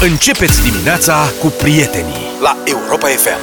[0.00, 3.38] Începeți dimineața cu prietenii la Europa FM.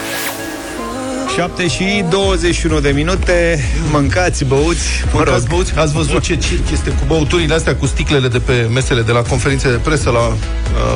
[1.35, 5.47] 7 și 21 de minute Mâncați, băuți mă Mâncați, rog.
[5.49, 5.73] băuți?
[5.75, 9.21] Ați văzut ce circ este cu băuturile astea, cu sticlele de pe mesele de la
[9.21, 10.35] conferințe de presă la uh,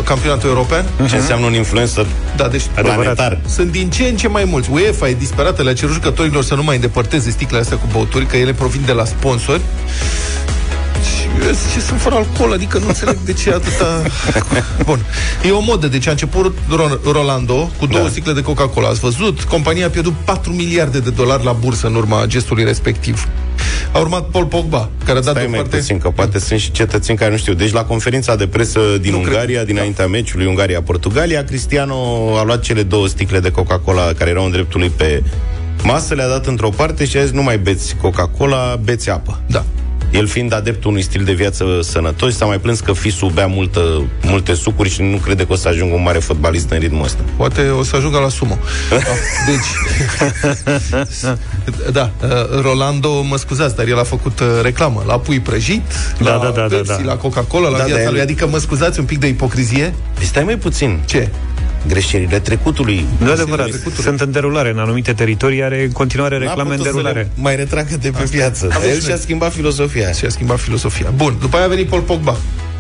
[0.04, 0.86] campionatul european?
[1.10, 2.06] Ce înseamnă un influencer
[2.36, 3.40] Da, deci planetar.
[3.48, 4.70] sunt din ce în ce mai mulți.
[4.72, 8.38] UEFA e disperată, le-a cerut jucătorilor să nu mai îndepărteze sticlele astea cu băuturi, că
[8.38, 9.62] ele provin de la sponsori.
[11.40, 14.02] Și eu zic, ce sunt fără alcool, adică nu înțeleg de ce atâta...
[14.86, 15.00] Bun.
[15.48, 18.10] E o modă, deci a început Ro- Rolando cu două Da.
[18.10, 18.88] sticle de Coca-Cola.
[18.90, 19.42] Ați văzut?
[19.42, 23.28] Compania a pierdut 4 miliarde de dolari la bursă în urma gestului respectiv.
[23.92, 25.78] A urmat Paul Pogba, care a dat Stai mai deoparte...
[25.78, 27.54] puțin, că poate sunt și cetățeni care nu știu.
[27.54, 29.66] Deci la conferința de presă din Nu Ungaria, cred.
[29.66, 31.96] dinaintea meciului Ungaria-Portugalia, Cristiano
[32.38, 35.24] a luat cele două sticle de Coca-Cola care erau în dreptul lui pe
[35.84, 39.40] masă, le-a dat într-o parte și a zis nu mai beți Coca-Cola, beți apă.
[39.48, 39.64] Da.
[40.12, 44.04] El fiind adeptul unui stil de viață sănătos, s-a mai plâns că fisul bea multă,
[44.24, 47.20] multe sucuri și nu crede că o să ajungă un mare fotbalist în ritmul ăsta.
[47.38, 48.58] Poate o să ajungă la sumo.
[49.48, 49.70] Deci,
[51.92, 55.82] da, uh, Rolando, mă scuzați, dar el a făcut uh, reclamă la pui prăjit,
[56.22, 57.04] Da, la da, da, da, Pepsi, da.
[57.04, 58.22] la Coca-Cola, la Da, viața dar el- lui.
[58.22, 59.94] Adică, mă scuzați un pic de ipocrizie?
[60.14, 61.00] Păi stai mai puțin.
[61.06, 61.30] Ce?
[61.88, 63.06] Greșelile trecutului.
[63.18, 64.04] Nu adevărat, trecutului.
[64.04, 67.20] sunt în derulare În anumite teritorii are în continuare N-a reclame în putut să derulare
[67.20, 68.68] le mai retragă de pe piață.
[68.68, 70.12] Dar el și-a schimbat filosofia.
[70.12, 71.10] Și a schimbat filosofia.
[71.16, 72.38] Bun, după aia a venit Paul Pogba.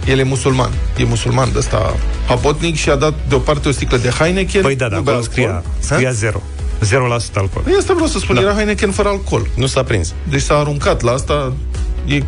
[0.07, 0.71] El e musulman.
[0.97, 1.95] E musulman de ăsta
[2.29, 4.61] apotnic și a dat deoparte o sticlă de Heineken.
[4.61, 5.63] Păi da, da, nu bea acolo alcool.
[5.79, 6.41] scria, scria zero
[6.85, 8.41] 0% alcool Păi asta vreau să spun, da.
[8.41, 9.47] era Heineken fără alcool.
[9.55, 10.13] Nu s-a prins.
[10.29, 11.53] Deci s-a aruncat la asta.
[12.05, 12.23] E...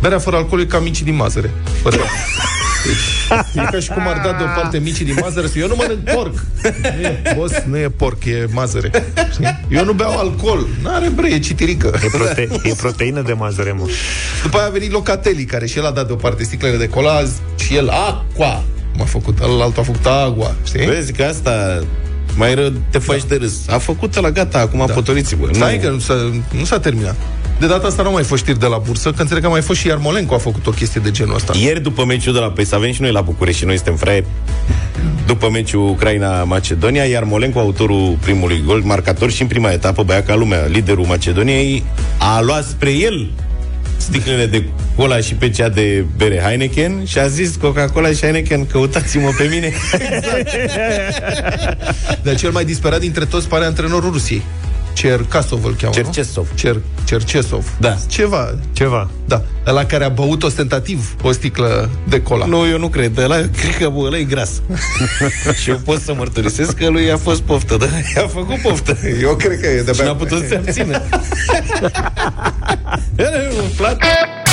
[0.00, 1.50] Berea fără alcool e ca micii din mazăre.
[1.82, 1.96] Fără...
[2.88, 5.98] Deci, e ca și cum ar da deoparte micii din mazăre să eu nu mănânc
[6.14, 6.44] porc.
[6.82, 8.90] Nu e, boss, nu e porc, e mazăre.
[9.32, 9.60] Știi?
[9.68, 10.66] Eu nu beau alcool.
[10.82, 11.92] N-are bre, e citirică.
[12.04, 13.86] E, prote- e proteină de mazăre, mă.
[14.42, 17.74] După aia a venit Locatelli, care și el a dat deoparte sticlele de colaz și
[17.76, 18.64] el aqua.
[18.96, 20.86] M-a făcut, altul a făcut agua, știi?
[20.86, 21.82] Vezi că asta
[22.36, 23.54] mai rău te faci de râs.
[23.68, 24.92] A făcut la gata, acum da.
[24.92, 25.48] potoriți-vă.
[25.52, 26.14] Stai că nu s-a,
[26.52, 27.16] nu s-a terminat.
[27.58, 29.52] De data asta nu au mai fost știri de la bursă, că înțeleg că a
[29.52, 31.52] mai fost și Iarmolenco a făcut o chestie de genul ăsta.
[31.58, 33.96] Ieri după meciul de la Păi să avem și noi la București și noi suntem
[33.96, 34.26] fraieri
[35.26, 40.34] după meciul Ucraina-Macedonia, iar Molenco, autorul primului gol, marcator și în prima etapă, băia ca
[40.34, 41.84] lumea, liderul Macedoniei,
[42.18, 43.30] a luat spre el
[43.96, 44.64] sticlele de
[44.96, 49.48] cola și pe cea de bere Heineken și a zis Coca-Cola și Heineken, căutați-mă pe
[49.50, 49.72] mine.
[52.24, 54.42] Dar cel mai disperat dintre toți pare antrenorul Rusiei.
[54.98, 56.48] Cercasov îl cheamă, Cercesov.
[56.50, 56.56] nu?
[56.56, 57.76] Cer, Cercesov.
[57.80, 57.96] Da.
[58.08, 59.42] Ceva, Ceva da.
[59.64, 62.46] La care a băut ostentativ o sticlă de cola.
[62.46, 63.18] Nu, eu nu cred.
[63.18, 64.50] Ăla, cred că bă, ăla e gras.
[65.62, 68.96] și eu pot să mărturisesc că lui a fost poftă, dar i-a făcut poftă.
[69.20, 71.02] Eu cred că e de Și n-a putut să se abțină.
[73.60, 74.47] Îmi place.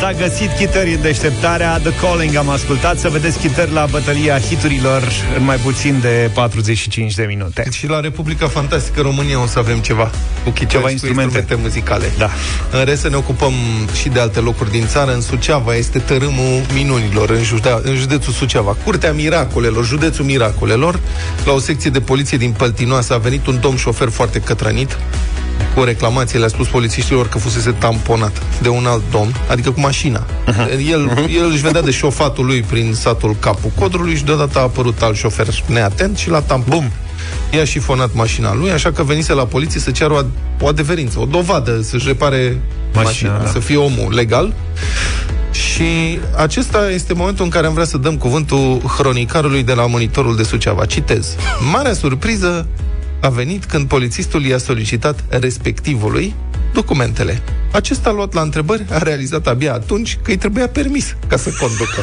[0.00, 5.02] S-a găsit chitări în deșteptarea The Calling am ascultat Să vedeți chitări la bătălia hiturilor
[5.36, 9.78] În mai puțin de 45 de minute Și la Republica Fantastică România o să avem
[9.78, 10.10] ceva
[10.44, 11.22] cu chitări Ceva și instrumente.
[11.32, 12.12] cu instrumente muzicale.
[12.18, 12.30] Da.
[12.78, 13.52] În rest să ne ocupăm
[14.00, 15.14] și de alte locuri din țară.
[15.14, 18.76] În Suceava este tărâmul minunilor, în, jude- în județul Suceava.
[18.84, 21.00] Curtea Miracolelor, județul Miracolelor.
[21.44, 24.98] La o secție de poliție din Păltinoasă a venit un domn șofer foarte cătrănit
[25.74, 29.80] cu o reclamație, le-a spus polițiștilor că fusese tamponat de un alt domn, adică cu
[29.80, 30.26] mașina.
[30.90, 35.02] El, el își vedea de șofatul lui prin satul capul codrului și deodată a apărut
[35.02, 36.80] alt șofer neatent și l-a tamponat.
[36.80, 36.90] Bum!
[37.50, 41.20] I-a șifonat mașina lui, așa că venise la poliție să ceară o, ad- o adeverință,
[41.20, 42.60] o dovadă, să-și repare
[42.92, 43.50] Mașina, mașina, da.
[43.50, 44.54] să fie omul legal.
[45.50, 50.36] Și acesta este momentul în care am vrea să dăm cuvântul hronicarului de la monitorul
[50.36, 50.84] de Suceava.
[50.84, 51.36] Citez.
[51.72, 52.66] Marea surpriză
[53.20, 56.34] a venit când polițistul i-a solicitat respectivului
[56.72, 57.42] documentele.
[57.72, 61.50] Acesta a luat la întrebări, a realizat abia atunci că îi trebuia permis ca să
[61.60, 62.02] conducă.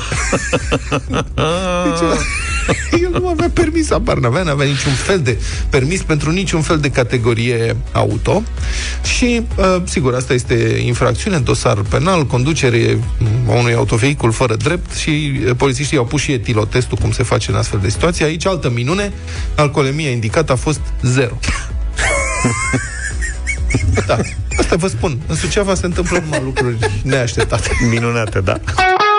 [1.85, 2.17] deci,
[3.03, 5.37] el nu avea permis, apar n-avea, n-avea niciun fel de
[5.69, 8.43] permis pentru niciun fel de categorie auto
[9.03, 12.99] și, uh, sigur, asta este infracțiune, dosar penal, conducere
[13.49, 17.51] a unui autovehicul fără drept și uh, polițiștii au pus și etilotestul, cum se face
[17.51, 18.25] în astfel de situații.
[18.25, 19.13] Aici, altă minune,
[19.55, 21.37] alcoolemia indicată a fost zero.
[24.07, 24.17] da,
[24.57, 25.19] asta vă spun.
[25.27, 27.69] În Suceava se întâmplă numai lucruri neașteptate.
[27.89, 28.59] Minunate, da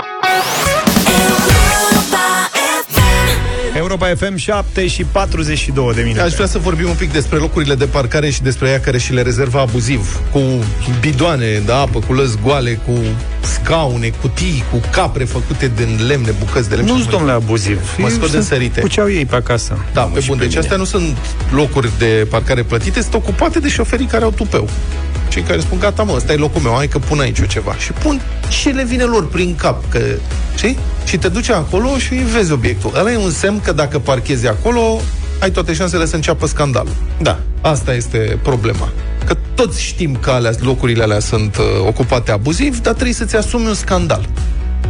[3.84, 7.74] Europa FM 7 și 42 de minute Aș vrea să vorbim un pic despre locurile
[7.74, 10.40] de parcare și despre ea care și le rezervă abuziv, cu
[11.00, 12.92] bidoane de apă, cu lăzi goale, cu
[13.40, 16.88] scaune, cutii, cu capre făcute din lemne, bucăți de lemn.
[16.88, 18.80] Nu și sunt, mai- domnule, abuziv Mă scot Sunt în sărite.
[18.80, 20.36] Cu ce au ei pe acasă Da, pe și bun.
[20.36, 20.60] pe Deci mine.
[20.62, 21.16] astea nu sunt
[21.52, 24.68] locuri de parcare plătite, sunt ocupate de șoferii care au tupeu.
[25.34, 27.74] Cei care spun, gata mă, ăsta e locul meu, hai că pun aici eu ceva.
[27.74, 30.00] Și pun ce le vine lor prin cap, că,
[30.56, 30.78] știi?
[31.04, 32.92] Și te duce acolo și vezi obiectul.
[32.94, 35.00] Ăla e un semn că dacă parchezi acolo,
[35.40, 36.92] ai toate șansele să înceapă scandalul.
[37.20, 37.38] Da.
[37.60, 38.92] Asta este problema.
[39.24, 43.66] Că toți știm că alea, locurile alea sunt uh, ocupate abuziv, dar trebuie să-ți asumi
[43.66, 44.28] un scandal.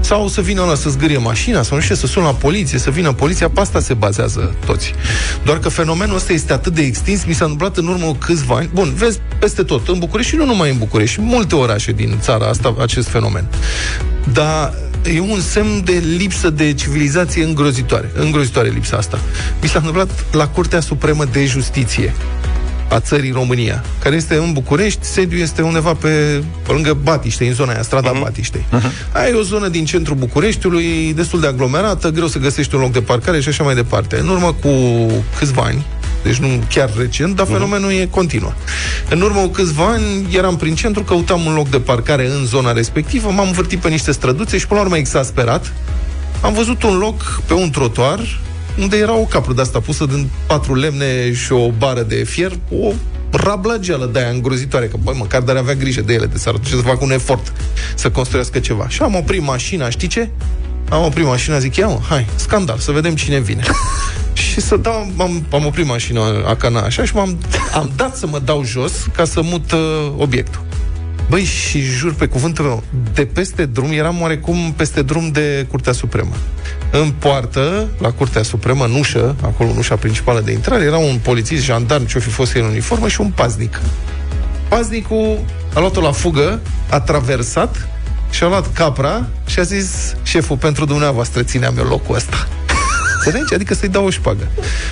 [0.00, 2.90] Sau să vină ăla să zgârie mașina, sau nu știu, să sună la poliție, să
[2.90, 4.94] vină poliția, pe asta se bazează toți.
[5.44, 8.70] Doar că fenomenul ăsta este atât de extins, mi s-a întâmplat în urmă câțiva ani.
[8.72, 12.16] Bun, vezi peste tot, în București și nu numai în București, în multe orașe din
[12.20, 13.46] țara asta, acest fenomen.
[14.32, 14.74] Dar
[15.14, 18.10] e un semn de lipsă de civilizație îngrozitoare.
[18.14, 19.18] Îngrozitoare lipsa asta.
[19.62, 22.14] Mi s-a întâmplat la Curtea Supremă de Justiție
[22.88, 27.52] a țării România, care este în București, sediul este undeva pe, pe lângă Batiște, în
[27.52, 28.22] zona aia, strada uh-huh.
[28.22, 28.64] Batiștei.
[28.72, 29.12] Uh-huh.
[29.12, 32.92] Aia e o zonă din centrul Bucureștiului, destul de aglomerată, greu să găsești un loc
[32.92, 34.18] de parcare și așa mai departe.
[34.18, 34.70] În urmă cu
[35.38, 35.86] câțiva ani,
[36.22, 37.50] deci nu chiar recent, dar uh-huh.
[37.52, 38.52] fenomenul e continuă.
[39.08, 42.72] În urmă cu câțiva ani eram prin centru, căutam un loc de parcare în zona
[42.72, 45.72] respectivă, m-am învârtit pe niște străduțe și până la urmă exasperat,
[46.40, 48.20] am văzut un loc pe un trotuar
[48.78, 52.52] unde era o capră de asta pusă din patru lemne și o bară de fier,
[52.70, 52.92] o
[53.30, 56.76] rablageală de aia îngrozitoare, că băi, măcar dar avea grijă de ele, de s-ar să
[56.76, 57.52] facă un efort
[57.94, 58.88] să construiască ceva.
[58.88, 60.28] Și am oprit mașina, știi ce?
[60.88, 63.62] Am oprit mașina, zic, ia mă, hai, scandal, să vedem cine vine.
[64.32, 67.38] și să dau, am, am oprit mașina acana așa și m-am
[67.74, 70.63] am dat să mă dau jos ca să mut uh, obiectul.
[71.28, 72.82] Băi, și jur pe cuvântul meu,
[73.14, 76.34] de peste drum, eram oarecum peste drum de Curtea Supremă.
[76.90, 81.18] În poartă, la Curtea Supremă, în ușă, acolo în ușa principală de intrare, era un
[81.22, 83.80] polițist, jandarm, ce-o fi fost în uniformă și un paznic.
[84.68, 85.44] Paznicul
[85.74, 86.60] a luat-o la fugă,
[86.90, 87.88] a traversat
[88.30, 92.48] și a luat capra și a zis, șeful, pentru dumneavoastră țineam eu locul ăsta.
[93.16, 93.54] Înțelegi?
[93.54, 94.48] Adică să-i dau o șpagă.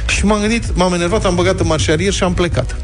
[0.07, 2.77] Și m-am gândit, m-am enervat, am băgat în marșarier și am plecat.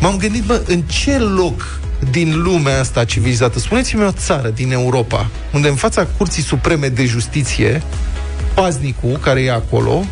[0.00, 1.80] M-am gândit, bă, în ce loc
[2.10, 7.04] din lumea asta civilizată, spuneți-mi o țară din Europa, unde în fața Curții Supreme de
[7.04, 7.82] Justiție,
[8.54, 10.04] paznicul care e acolo,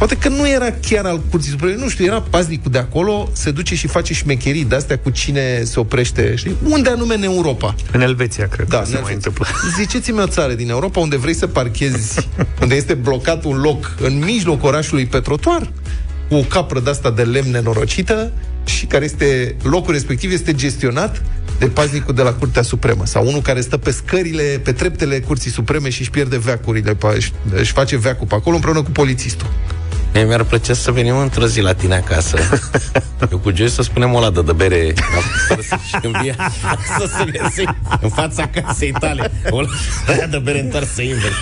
[0.00, 3.50] Poate că nu era chiar al Curții Supreme, nu știu, era paznicul de acolo, se
[3.50, 6.56] duce și face șmecherii de-astea cu cine se oprește, știi?
[6.64, 7.74] Unde anume în Europa?
[7.92, 9.46] În Elveția, cred da, că se mai întâmplă.
[9.78, 12.28] Ziceți-mi o țară din Europa unde vrei să parchezi,
[12.62, 15.70] unde este blocat un loc în mijlocul orașului pe trotuar,
[16.30, 18.32] cu o capră de-asta de lemn nenorocită
[18.64, 21.22] și care este, locul respectiv este gestionat
[21.58, 25.50] de paznicul de la Curtea Supremă sau unul care stă pe scările, pe treptele Curții
[25.50, 26.96] Supreme și își pierde veacurile,
[27.54, 29.46] își face veacul pe acolo împreună cu polițistul.
[30.14, 32.38] Mie mi-ar plăcea să venim într-o zi la tine acasă.
[33.32, 34.94] Eu cu Joy să spunem o ladă de bere
[35.88, 36.34] și în via
[36.98, 39.30] să se găsim în fața casei tale.
[39.50, 39.60] O
[40.06, 41.34] ladă de bere întoarsă invers.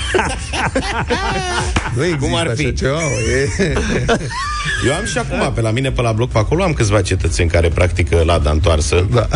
[1.94, 2.72] Nu Cum ar fi?
[2.72, 3.00] Ceva,
[3.58, 3.72] e...
[4.86, 7.50] Eu am și acum, pe la mine, pe la bloc, pe acolo, am câțiva cetățeni
[7.50, 9.26] care practică lada întoarsă da.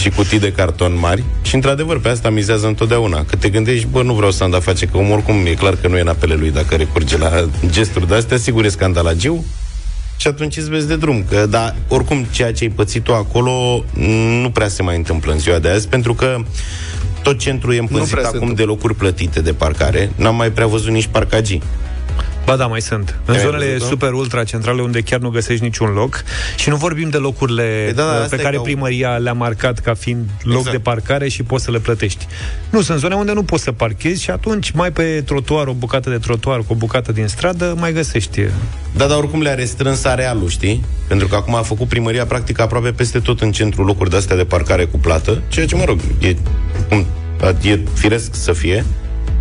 [0.00, 3.24] și cutii de carton mari și, într-adevăr, pe asta mizează întotdeauna.
[3.24, 5.88] Că te gândești, bă, nu vreau să am de face, că oricum e clar că
[5.88, 9.44] nu e în apele lui dacă recurge la gesturi de astea, sigur e scandalagiu
[10.16, 11.24] și atunci îți vezi de drum.
[11.28, 13.84] Că, da, oricum, ceea ce ai pățit tu acolo
[14.42, 16.36] nu prea se mai întâmplă în ziua de azi, pentru că
[17.22, 20.10] tot centrul e împânzit acum de locuri plătite de parcare.
[20.16, 21.62] N-am mai prea văzut nici parcagii.
[22.46, 23.18] Ba da, mai sunt.
[23.24, 26.24] În zonele văzut, super ultra centrale unde chiar nu găsești niciun loc
[26.56, 30.24] și nu vorbim de locurile e, da, da, pe care primăria le-a marcat ca fiind
[30.42, 30.76] loc exact.
[30.76, 32.26] de parcare și poți să le plătești.
[32.70, 36.10] Nu, sunt zone unde nu poți să parchezi și atunci mai pe trotuar, o bucată
[36.10, 38.40] de trotuar cu o bucată din stradă, mai găsești.
[38.96, 40.84] Da, dar oricum le-a restrâns arealul, știi?
[41.08, 44.36] Pentru că acum a făcut primăria practic aproape peste tot în centru locuri de astea
[44.36, 46.36] de parcare cu plată, ceea ce, mă rog, e,
[46.88, 47.06] cum,
[47.62, 48.84] e firesc să fie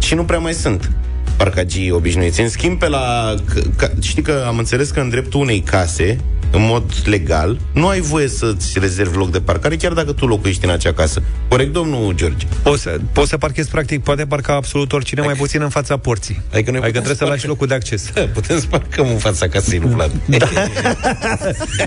[0.01, 0.91] și nu prea mai sunt
[1.37, 2.41] parcagii obișnuiți.
[2.41, 3.35] În schimb, pe la...
[3.77, 6.17] Ca, știi că am înțeles că în dreptul unei case
[6.55, 10.65] în mod legal, nu ai voie să-ți rezervi loc de parcare, chiar dacă tu locuiești
[10.65, 11.21] în acea casă.
[11.47, 12.45] Corect, domnul George?
[12.63, 16.41] Poți să, poți să parchezi, practic, poate parca absolut oricine, mai puțin în fața porții.
[16.53, 18.11] Adică, noi adică trebuie să lași locul de acces.
[18.13, 20.11] Da, putem să parcăm în fața casei lui Vlad.
[20.37, 20.47] Da.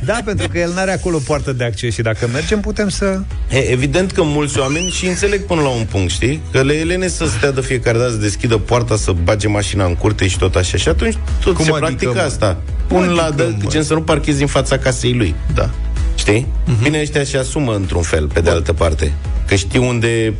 [0.05, 3.21] da, pentru că el n-are acolo poartă de acces și dacă mergem, putem să...
[3.51, 6.41] E, evident că mulți oameni și înțeleg până la un punct, știi?
[6.53, 9.95] Că le elene să stea de fiecare dată să deschidă poarta, să bage mașina în
[9.95, 10.77] curte și tot așa.
[10.77, 12.21] Și atunci tot Cum se adică, practică mă?
[12.21, 12.57] asta.
[12.87, 15.35] Pun adică, la de, gen să nu parchezi în fața casei lui.
[15.55, 15.71] Da.
[16.15, 16.47] Știi?
[16.47, 16.83] Uh-huh.
[16.83, 19.13] Bine, ăștia și asumă într-un fel, pe de altă parte.
[19.47, 20.35] Că știu unde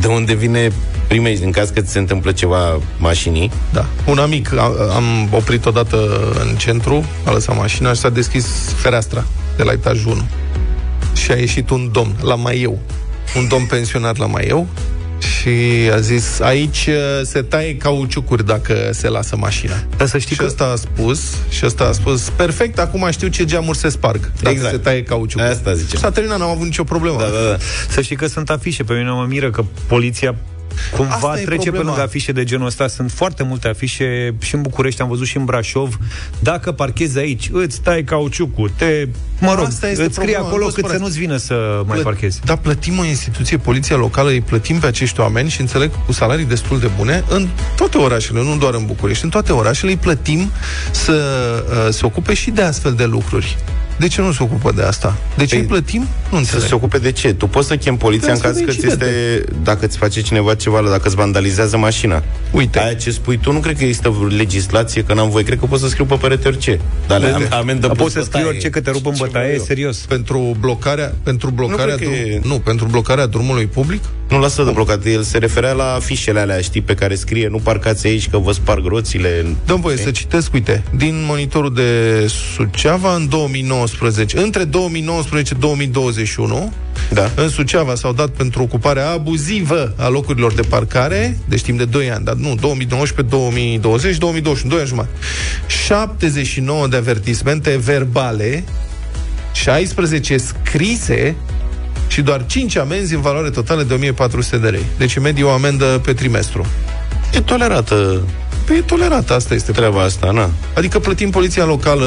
[0.00, 0.72] de unde vine
[1.06, 3.50] primești în caz că ți se întâmplă ceva mașinii.
[3.72, 3.86] Da.
[4.06, 4.52] Un amic,
[4.94, 5.96] am oprit odată
[6.40, 9.24] în centru, a lăsat mașina și s-a deschis fereastra
[9.56, 10.22] de la etajul 1.
[11.14, 12.78] Și a ieșit un domn la Maieu.
[13.36, 14.66] Un domn pensionat la Maieu
[15.22, 19.74] și a zis, aici uh, se taie cauciucuri dacă se lasă mașina.
[19.96, 20.46] Dar să știi și că...
[20.46, 24.54] ăsta a spus, și ăsta a spus, perfect, acum știu ce geamuri se sparg, dacă
[24.54, 24.72] exact.
[24.72, 25.50] se taie cauciucuri.
[25.50, 25.96] Asta zice.
[25.96, 27.18] S-a terminat, n-am avut nicio problemă.
[27.18, 27.56] Da, da, da.
[27.90, 30.34] Să știi că sunt afișe, pe mine mă miră că poliția
[30.96, 32.88] Cumva Asta trece pe lângă afișe de genul ăsta.
[32.88, 35.98] Sunt foarte multe afișe și în București, am văzut și în Brașov.
[36.38, 39.08] Dacă parchezi aici, îți tai cauciucul, te...
[39.40, 42.40] Mă rog, Asta este îți scrie acolo cât să nu-ți vină să mai parchezi.
[42.44, 46.44] Dar plătim o instituție, poliția locală, îi plătim pe acești oameni și înțeleg cu salarii
[46.44, 50.50] destul de bune în toate orașele, nu doar în București, în toate orașele îi plătim
[50.90, 51.12] să
[51.68, 53.56] uh, se ocupe și de astfel de lucruri.
[54.00, 55.16] De ce nu se ocupă de asta?
[55.36, 56.08] De ce păi, îi plătim?
[56.30, 56.62] Nu înțeleg.
[56.62, 57.34] Să se ocupe de ce?
[57.34, 60.80] Tu poți să chem poliția în caz că ți este, dacă îți face cineva ceva,
[60.80, 62.22] dacă îți vandalizează mașina.
[62.52, 62.80] Uite.
[62.80, 65.44] Aia ce spui tu, nu cred că există legislație, că n-am voie.
[65.44, 66.80] Cred că poți să scriu pe perete orice.
[67.06, 69.98] Dar am, amendă Poți să scrii orice că te rup în bătaie, serios.
[69.98, 72.40] Pentru blocarea, pentru blocarea, nu, drum, e...
[72.42, 74.02] nu, pentru blocarea drumului public?
[74.30, 75.06] Nu lasă de blocat.
[75.06, 78.52] El se referea la fișele alea, știi, pe care scrie nu parcați aici că vă
[78.52, 79.46] sparg roțile.
[79.66, 84.68] Dăm voie să citesc, uite, din monitorul de Suceava în 2019, între 2019-2021,
[87.12, 87.30] da.
[87.34, 92.10] în Suceava s-au dat pentru ocuparea abuzivă a locurilor de parcare, deci timp de 2
[92.10, 95.14] ani, dar nu, 2019, 2020, 2021, 2 ani jumătate.
[95.66, 98.64] 79 de avertismente verbale
[99.52, 101.36] 16 scrise
[102.10, 104.84] și doar 5 amenzi în valoare totală de 1400 de lei.
[104.98, 106.66] Deci în medie o amendă pe trimestru.
[107.32, 108.20] E tolerată.
[108.66, 110.50] Păi e tolerată, asta este treaba asta, na.
[110.74, 112.06] Adică plătim poliția locală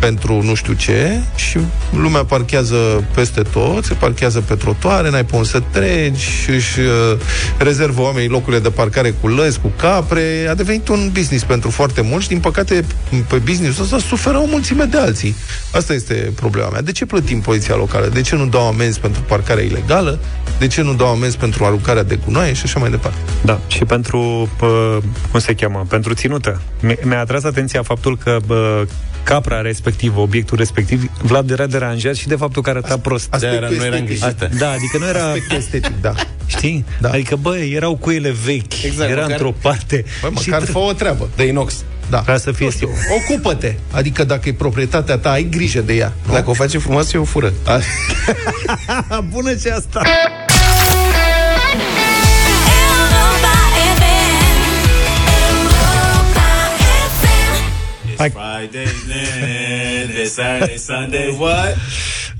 [0.00, 1.58] pentru nu știu ce și
[1.92, 7.18] lumea parchează peste tot, se parchează pe trotuare, n-ai pe unde să treci, își uh,
[7.58, 10.46] rezervă oamenii locurile de parcare cu lăzi, cu capre.
[10.50, 12.84] A devenit un business pentru foarte mulți și, din păcate,
[13.28, 15.34] pe business-ul ăsta suferă o mulțime de alții.
[15.72, 16.82] Asta este problema mea.
[16.82, 18.06] De ce plătim poliția locală?
[18.06, 20.18] De ce nu dau amenzi pentru parcarea ilegală?
[20.58, 23.18] De ce nu dau amenzi pentru aruncarea de gunoaie și așa mai departe?
[23.42, 24.48] Da, și pentru,
[25.30, 26.60] cum se cheamă, pentru ținută.
[27.02, 28.38] Mi-a atras atenția faptul că
[29.22, 33.26] capra respectivă, obiectul respectiv, Vlad era deranjat și de faptul că arăta prost.
[33.30, 34.50] Asta era, nu era îngrijită.
[34.58, 35.24] Da, adică nu era...
[35.24, 36.14] Aspect estetic, da.
[36.46, 36.84] Știi?
[37.00, 37.10] Da.
[37.10, 39.30] Adică, bă, erau cuile vechi, exact, era măcar...
[39.30, 40.04] într-o parte.
[40.20, 41.28] Bă, măcar și fă o treabă.
[41.36, 41.84] De inox.
[42.10, 42.22] Da.
[42.22, 43.74] Ca să fie știu, Ocupă-te.
[43.90, 46.12] Adică dacă e proprietatea ta, ai grijă de ea.
[46.26, 46.32] Nu?
[46.32, 47.52] Dacă o face frumos, e o fură.
[49.32, 50.02] Bună ce asta!
[58.28, 58.86] Friday,
[60.26, 61.76] Saturday, Sunday, what?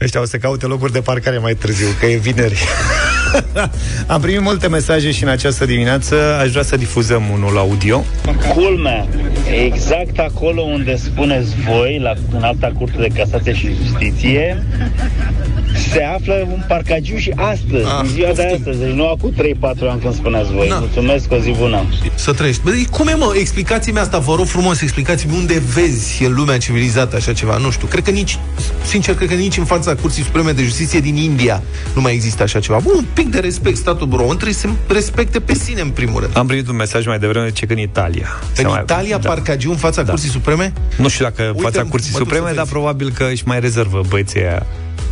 [0.01, 2.65] Ăștia o să caute locuri de parcare mai târziu, că e vineri.
[4.07, 8.05] Am primit multe mesaje și în această dimineață aș vrea să difuzăm unul audio.
[8.55, 9.07] Culmea,
[9.65, 14.65] exact acolo unde spuneți voi, la, în alta curte de casație și justiție,
[15.93, 19.39] se află un parcagiu și astăzi, ah, în ziua de astăzi, deci nu acum 3-4
[19.91, 20.69] ani când spuneați voi.
[20.69, 20.79] Na.
[20.79, 21.85] Mulțumesc, o zi bună.
[22.15, 22.63] Să trăiești.
[22.63, 23.35] Bă, cum e, mă?
[23.39, 27.57] Explicați-mi asta, vă rog frumos, explicați-mi unde vezi în lumea civilizată așa ceva.
[27.57, 28.39] Nu știu, cred că nici,
[28.87, 31.63] sincer, cred că nici în fața Curții Supreme de Justiție din India
[31.95, 32.79] nu mai există așa ceva.
[32.79, 36.37] Bun, un pic de respect statul român trebuie să respecte pe sine în primul rând.
[36.37, 38.29] Am primit un mesaj mai devreme ce că în Italia.
[38.57, 38.81] În mai...
[38.81, 39.29] Italia da.
[39.29, 40.11] parcagiu în fața da.
[40.11, 40.73] Curții Supreme?
[40.97, 44.67] Nu știu dacă în fața Curții Supreme, dar probabil că își mai rezervă băieții aia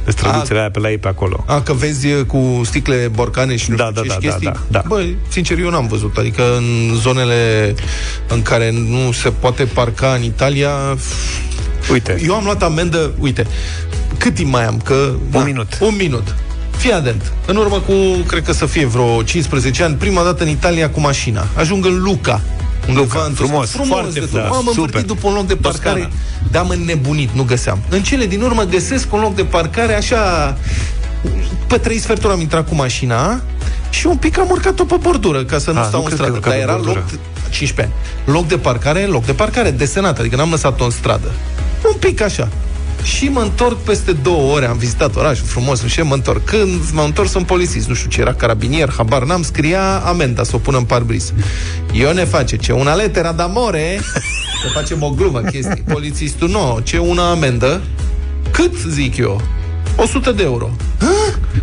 [0.06, 1.44] străduțele aia pe la ei pe acolo.
[1.46, 4.46] A, că vezi cu sticle borcane și nu da, știu da, ce da, chestii?
[4.46, 4.82] Da, da, da.
[4.86, 6.16] Băi, sincer, eu n-am văzut.
[6.16, 7.74] Adică în zonele
[8.28, 10.70] în care nu se poate parca în Italia...
[11.92, 12.20] Uite.
[12.24, 13.46] Eu am luat amendă, uite,
[14.18, 14.80] cât timp mai am?
[14.84, 15.78] Că, un da, minut.
[15.80, 16.34] Un minut.
[16.78, 17.32] Fii atent.
[17.46, 17.92] În urmă cu,
[18.26, 21.46] cred că să fie vreo 15 ani, prima dată în Italia cu mașina.
[21.54, 22.40] Ajung în Luca.
[22.88, 24.48] Undeva Luca, frumos, frumos, foarte frumos.
[24.48, 26.14] Da, am învârtit după un loc de parcare, Toscana.
[26.50, 27.78] dar am înnebunit, nu găseam.
[27.88, 30.56] În cele din urmă găsesc un loc de parcare așa...
[31.66, 33.40] Pe trei sferturi am intrat cu mașina
[33.90, 36.38] și un pic am urcat-o pe bordură ca să nu A, stau nu în stradă.
[36.38, 37.04] Dar era loc,
[37.50, 37.92] 15 ani.
[38.36, 41.30] Loc de parcare, loc de parcare desenat, adică n-am lăsat-o în stradă.
[41.86, 42.48] Un pic așa.
[43.02, 46.44] Și mă întorc peste două ore, am vizitat orașul frumos, nu știu, mă întorc.
[46.44, 50.56] Când m-am întors în polițist, nu știu ce era, carabinier, habar n-am, scria amenda, să
[50.56, 51.32] o pună în parbris.
[51.94, 54.00] Eu ne face, ce una letera d'amore,
[54.62, 55.84] să facem o glumă chestii.
[55.92, 57.80] Polițistul, nu, ce una amendă,
[58.50, 59.40] cât zic eu?
[59.96, 60.70] 100 de euro.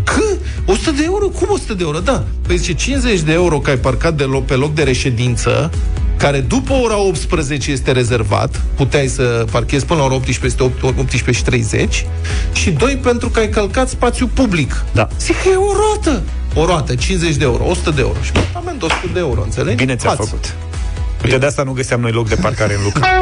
[0.03, 0.39] Cât?
[0.65, 1.27] 100 de euro?
[1.27, 1.99] Cum 100 de euro?
[1.99, 2.23] Da.
[2.47, 5.71] Păi zice 50 de euro că ai parcat de loc, pe loc de reședință
[6.25, 11.31] care după ora 18 este rezervat, puteai să parchezi până la ora 18, este 18
[11.31, 12.05] și 30,
[12.53, 14.83] și doi, pentru că ai călcat spațiu public.
[14.91, 15.07] Da.
[15.19, 16.21] Zic că e o roată.
[16.55, 18.17] O roată, 50 de euro, 100 de euro.
[18.21, 19.75] Și amend 100 de euro, înțelegi?
[19.75, 20.19] Bine ți-a Ați.
[20.19, 20.53] făcut.
[21.23, 23.21] Uite, de asta nu găseam noi loc de parcare în Luca.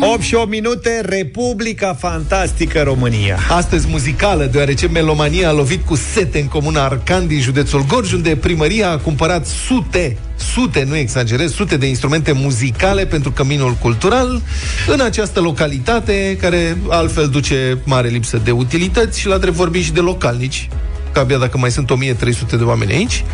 [0.00, 3.38] 8 și 8 minute, Republica Fantastică România.
[3.50, 8.36] Astăzi muzicală, deoarece Melomania a lovit cu sete în comuna Arcan din județul Gorj, unde
[8.36, 10.16] primăria a cumpărat sute
[10.54, 14.42] sute, nu exagerez, sute de instrumente muzicale pentru căminul cultural
[14.86, 19.92] în această localitate, care altfel duce mare lipsă de utilități și la drept vorbi și
[19.92, 20.68] de localnici,
[21.12, 23.24] că abia dacă mai sunt 1300 de oameni aici.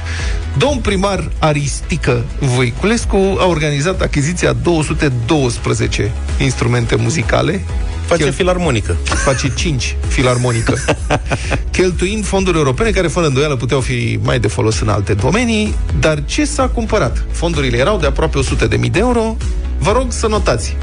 [0.59, 7.65] Domn primar Aristică Voiculescu a organizat achiziția 212 instrumente muzicale
[8.07, 8.33] Face Chel...
[8.33, 8.97] filarmonică.
[9.05, 10.79] Face 5 filarmonică.
[11.71, 15.75] Cheltuind fonduri europene care, fără îndoială, puteau fi mai de folos în alte domenii.
[16.01, 17.25] Dar ce s-a cumpărat?
[17.31, 19.37] Fondurile erau de aproape 100.000 de euro.
[19.79, 20.77] Vă rog să notați.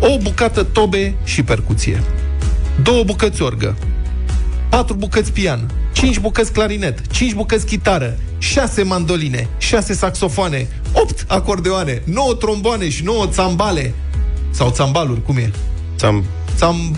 [0.00, 2.02] O bucată tobe și percuție.
[2.82, 3.76] Două bucăți orgă.
[4.68, 5.70] Patru bucăți pian.
[5.96, 13.04] 5 bucăți clarinet, 5 bucăți chitară, 6 mandoline, 6 saxofoane, 8 acordeoane, 9 tromboane și
[13.04, 13.94] 9 țambale.
[14.50, 15.50] Sau țambaluri, cum e?
[15.96, 16.24] Țam...
[16.56, 16.96] Țam...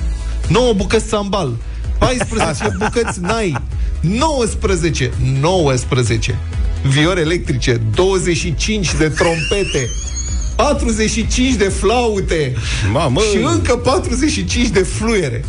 [0.49, 1.57] 9 bucăți țambal,
[1.99, 3.57] 14 bucăți nai,
[4.00, 6.38] 19, 19
[6.83, 9.88] viori electrice, 25 de trompete,
[10.57, 12.55] 45 de flaute
[12.93, 13.21] Mamă.
[13.21, 15.45] și încă 45 de fluiere.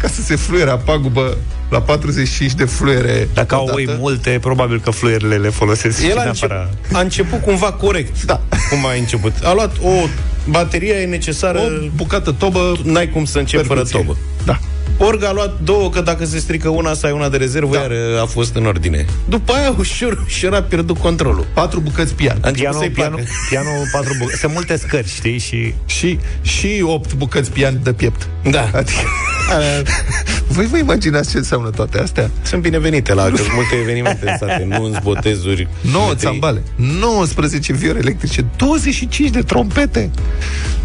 [0.00, 1.36] Ca să se fluiere pagubă
[1.74, 3.28] la 45 de fluiere.
[3.34, 6.50] Dacă au oi multe, probabil că fluierele le folosesc El a, încep,
[6.92, 8.24] a început cumva corect.
[8.24, 8.40] Da.
[8.70, 9.32] Cum a început.
[9.42, 10.08] A luat o
[10.48, 11.58] baterie e necesară...
[11.58, 12.76] O bucată tobă...
[12.82, 14.16] N-ai cum să începi fără tobă.
[14.44, 14.58] Da.
[14.98, 17.80] Orga a luat două, că dacă se strică una, să ai una de rezervă, da.
[17.80, 17.90] iar
[18.22, 19.06] a fost în ordine.
[19.28, 21.46] După aia, ușor, ușor a pierdut controlul.
[21.54, 22.38] Patru bucăți pian.
[22.52, 24.38] Pianul, pianul, pianul, patru bucăți.
[24.38, 25.38] Sunt multe scări, știi?
[25.38, 25.74] Și...
[25.86, 28.28] și, și opt bucăți pian de piept.
[28.50, 28.70] Da.
[28.72, 29.00] Adică...
[30.54, 32.30] Voi vă imaginați ce înseamnă toate astea?
[32.42, 33.22] Sunt binevenite la
[33.54, 35.68] multe evenimente în sate, nunți, botezuri.
[35.92, 40.10] 9 țambale, 19 viori electrice, 25 de trompete.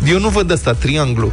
[0.08, 1.32] Eu nu văd asta, trianglu.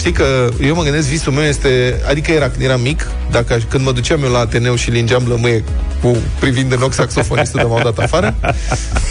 [0.00, 3.84] Știi că eu mă gândesc, visul meu este, adică era când eram mic, dacă, când
[3.84, 5.64] mă duceam eu la Ateneu și lingeam lămâie
[6.02, 8.34] cu privind în ochi saxofonistul de m-au dat afară.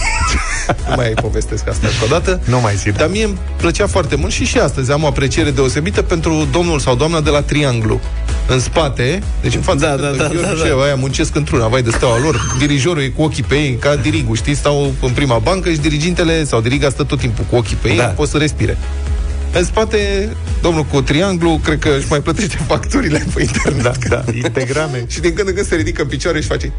[0.89, 2.41] nu mai povestesc asta încă o dată.
[2.43, 2.97] Nu mai zic.
[2.97, 6.79] Dar mie îmi plăcea foarte mult și și astăzi am o apreciere deosebită pentru domnul
[6.79, 7.99] sau doamna de la Trianglu.
[8.47, 10.83] În spate, deci în fața da, da, da, da, da.
[10.83, 12.55] aia muncesc într-una, vai de steaua lor.
[12.59, 16.43] Dirijorul e cu ochii pe ei, ca dirigul, știi, stau în prima bancă și dirigintele
[16.43, 18.03] sau diriga stă tot timpul cu ochii pe ei, da.
[18.03, 18.77] pot să respire.
[19.53, 20.29] În spate,
[20.61, 24.07] domnul cu trianglu, cred că își mai plătește facturile pe internet.
[24.07, 25.05] Da, da, integrame.
[25.07, 26.71] și din când în când se ridică în picioare și face...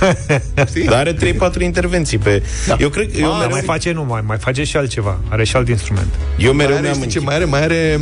[0.84, 2.42] Dar are 3-4 intervenții pe...
[2.66, 2.76] Da.
[2.80, 3.18] Eu cred că...
[3.18, 3.50] Eu mereu...
[3.50, 5.18] mai face, nu, mai, mai face și altceva.
[5.28, 6.14] Are și alt instrument.
[6.38, 7.44] Eu mereu mai are, ce mai are?
[7.44, 8.00] Mai are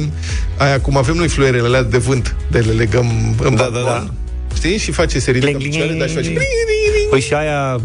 [0.57, 4.07] aia, cum avem noi fluierele alea de vânt, de le legăm în da, da, da.
[4.55, 4.79] Știi?
[4.79, 6.33] Și face, se ridică în picioare, dar și face...
[7.11, 7.81] Păi și aia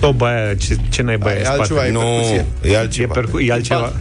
[0.00, 1.90] toba aia, ce, ce n-ai băie în spate?
[1.90, 2.00] Nu,
[2.62, 3.12] e altceva.
[3.16, 3.92] E, percu- e altceva.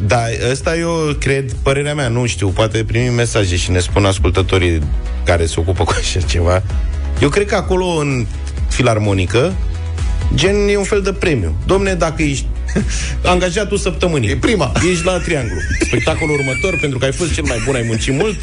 [0.00, 4.82] Da, ăsta eu cred, părerea mea, nu știu, poate primim mesaje și ne spun ascultătorii
[5.24, 6.62] care se ocupă cu așa ceva.
[7.20, 8.26] Eu cred că acolo, în
[8.68, 9.54] filarmonică,
[10.34, 11.56] gen e un fel de premiu.
[11.66, 12.46] Domne, dacă ești
[13.24, 14.30] angajatul săptămânii.
[14.30, 14.72] E prima.
[14.90, 15.56] Ești la trianglu.
[15.80, 18.36] Spectacolul următor, pentru că ai fost cel mai bun, ai muncit mult,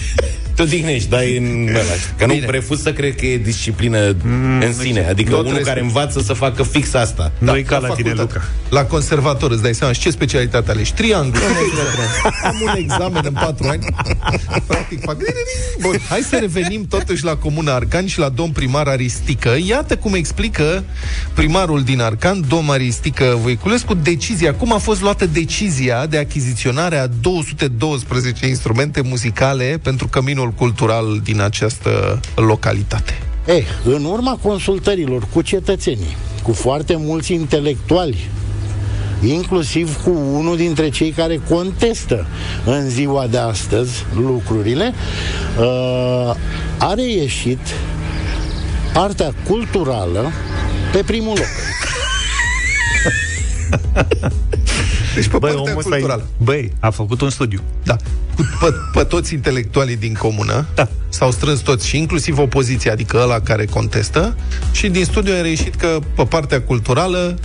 [0.56, 1.82] te odihnești, dai în ăla.
[2.18, 2.46] Că Bine.
[2.46, 5.08] nu refuz să cred că e disciplină mm, în sine.
[5.08, 7.32] Adică unul care învață să facă fix asta.
[7.40, 8.42] Da, nu e ca la tine, Luca.
[8.70, 10.94] La conservator, îți dai seama, și ce specialitate alegi?
[10.94, 11.40] Trianglu.
[12.44, 13.86] Am un examen în patru ani.
[14.68, 15.18] Practic fac...
[15.82, 19.56] Bun, hai să revenim totuși la Comuna Arcan și la domn primar Aristică.
[19.66, 20.84] Iată cum explică
[21.34, 27.08] primarul din Arcan, domn Aristică Voiculescu, decizia, cum a fost luată decizia de achiziționare a
[27.08, 33.18] 212 instrumente muzicale pentru căminul domeniul cultural din această localitate?
[33.46, 38.30] Eh, în urma consultărilor cu cetățenii, cu foarte mulți intelectuali,
[39.26, 42.26] inclusiv cu unul dintre cei care contestă
[42.66, 44.94] în ziua de astăzi lucrurile,
[45.60, 46.36] uh,
[46.78, 47.60] a reieșit
[48.94, 50.32] partea culturală
[50.92, 51.48] pe primul loc.
[55.16, 56.28] Deci pe băi, partea culturală.
[56.38, 57.62] Băi, a făcut un studiu.
[57.84, 57.96] Da.
[58.36, 60.88] Pe, pe toți intelectualii din comună da.
[61.10, 64.36] s-au strâns toți și inclusiv opoziția, adică ăla care contestă
[64.72, 67.38] și din studiu a reieșit că pe partea culturală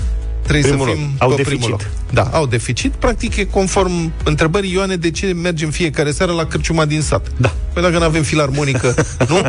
[0.48, 1.58] trebuie primul să fim Au pe deficit.
[1.58, 1.90] primul loc.
[2.12, 2.92] Da, au deficit.
[2.92, 7.26] Practic e conform întrebării Ioane de ce mergem fiecare seară la cârciuma din sat.
[7.36, 7.54] Da.
[7.72, 8.94] Păi dacă nu avem filarmonică,
[9.28, 9.42] nu?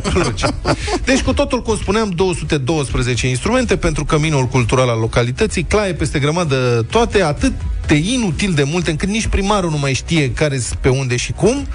[1.05, 6.85] Deci cu totul, cum spuneam, 212 instrumente pentru căminul cultural al localității, claie peste grămadă
[6.89, 7.53] toate, atât
[7.87, 11.67] de inutil de multe încât nici primarul nu mai știe care pe unde și cum.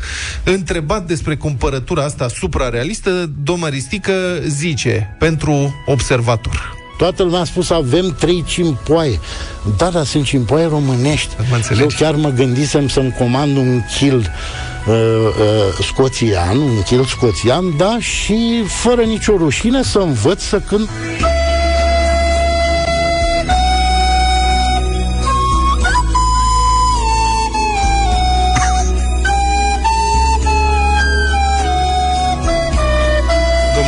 [0.44, 4.12] Întrebat despre cumpărătura asta suprarealistă, domnul Aristică
[4.46, 6.82] zice, pentru observator.
[6.96, 9.20] Toată lumea a spus avem trei cimpoaie.
[9.76, 11.34] Da, dar sunt cimpoaie românești.
[11.50, 17.76] Mă Eu chiar mă gândisem să-mi comand un kil uh, uh, scoțian, un kil scoțian,
[17.76, 20.90] da, și fără nicio rușine să învăț să cânt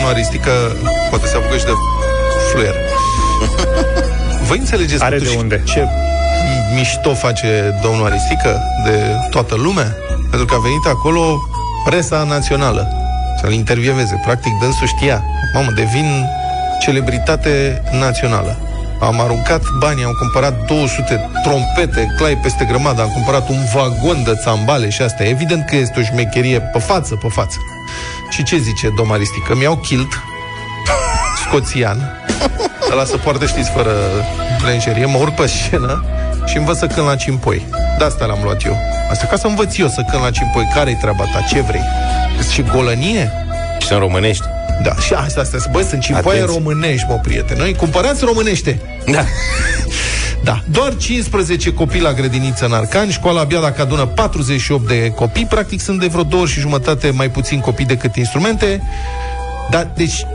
[0.07, 0.77] domnul Aristică
[1.11, 1.73] poate se apucă și de
[2.51, 2.96] fluier.
[4.49, 5.63] Voi înțelegeți Are de unde.
[5.65, 5.87] ce
[6.75, 9.95] mișto face domnul Aristică de toată lumea?
[10.31, 11.49] Pentru că a venit acolo
[11.85, 12.93] presa națională
[13.41, 14.21] să-l intervieveze.
[14.25, 15.25] Practic, dânsul știa.
[15.55, 16.25] Mamă, devin
[16.81, 18.59] celebritate națională.
[19.01, 24.33] Am aruncat bani, am cumpărat 200 trompete, clai peste grămadă, am cumpărat un vagon de
[24.43, 25.25] țambale și asta.
[25.25, 27.57] Evident că este o șmecherie pe față, pe față.
[28.31, 29.55] Și ce zice domnul Aristică?
[29.55, 30.21] Mi-au kilt
[31.47, 31.99] scoțian,
[32.93, 33.93] ăla să poartă, știți, fără
[34.65, 36.05] lenjerie, mă urc pe scenă
[36.45, 37.67] și învăț să cânt la cimpoi.
[37.99, 38.77] De asta l-am luat eu.
[39.11, 40.69] Asta ca să învăț eu să cânt la cimpoi.
[40.75, 41.41] Care-i treaba ta?
[41.41, 41.85] Ce vrei?
[42.53, 43.33] Și golănie?
[43.81, 44.45] Și sunt românești.
[44.83, 46.63] Da, și asta, asta, băi, sunt cimpoaie Atenție.
[46.63, 47.59] românești, mă, prieteni.
[47.59, 48.81] Noi cumpărați românește.
[49.11, 49.25] Da.
[50.43, 55.47] Da, doar 15 copii la grădiniță în Arcani, școala abia dacă adună 48 de copii,
[55.47, 58.83] practic sunt de vreo două ori și jumătate mai puțin copii decât instrumente.
[59.71, 60.27] Dar, deci,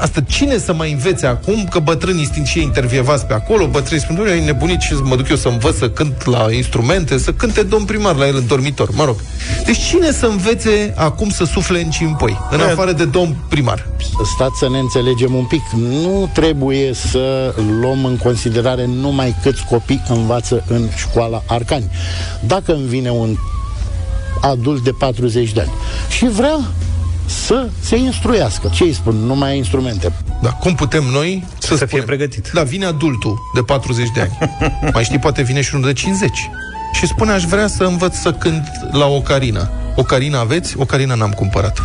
[0.00, 4.04] asta cine să mai învețe acum că bătrânii sunt și ei intervievați pe acolo, bătrânii
[4.04, 7.62] spun, e nebunit și mă duc eu să învăț să cânt la instrumente, să cânte
[7.62, 9.16] domn primar la el în dormitor, mă rog.
[9.64, 13.86] Deci cine să învețe acum să sufle în cimpoi, în afară de domn primar?
[14.24, 15.62] stați să ne înțelegem un pic.
[15.76, 21.90] Nu trebuie să luăm în considerare numai câți copii învață în școala Arcani.
[22.46, 23.36] Dacă îmi vine un
[24.40, 25.72] adult de 40 de ani
[26.08, 26.58] și vrea
[27.26, 28.70] să se instruiască.
[28.74, 29.14] Ce îi spun?
[29.14, 30.12] Nu mai ai instrumente.
[30.42, 32.04] Da, cum putem noi să, Să fie spunem?
[32.04, 32.50] pregătit.
[32.54, 34.38] Da, vine adultul de 40 de ani.
[34.94, 36.50] mai știi, poate vine și unul de 50.
[36.92, 39.70] Și spune, aș vrea să învăț să cânt la ocarina.
[39.96, 40.74] Ocarina aveți?
[40.78, 41.82] Ocarina n-am cumpărat.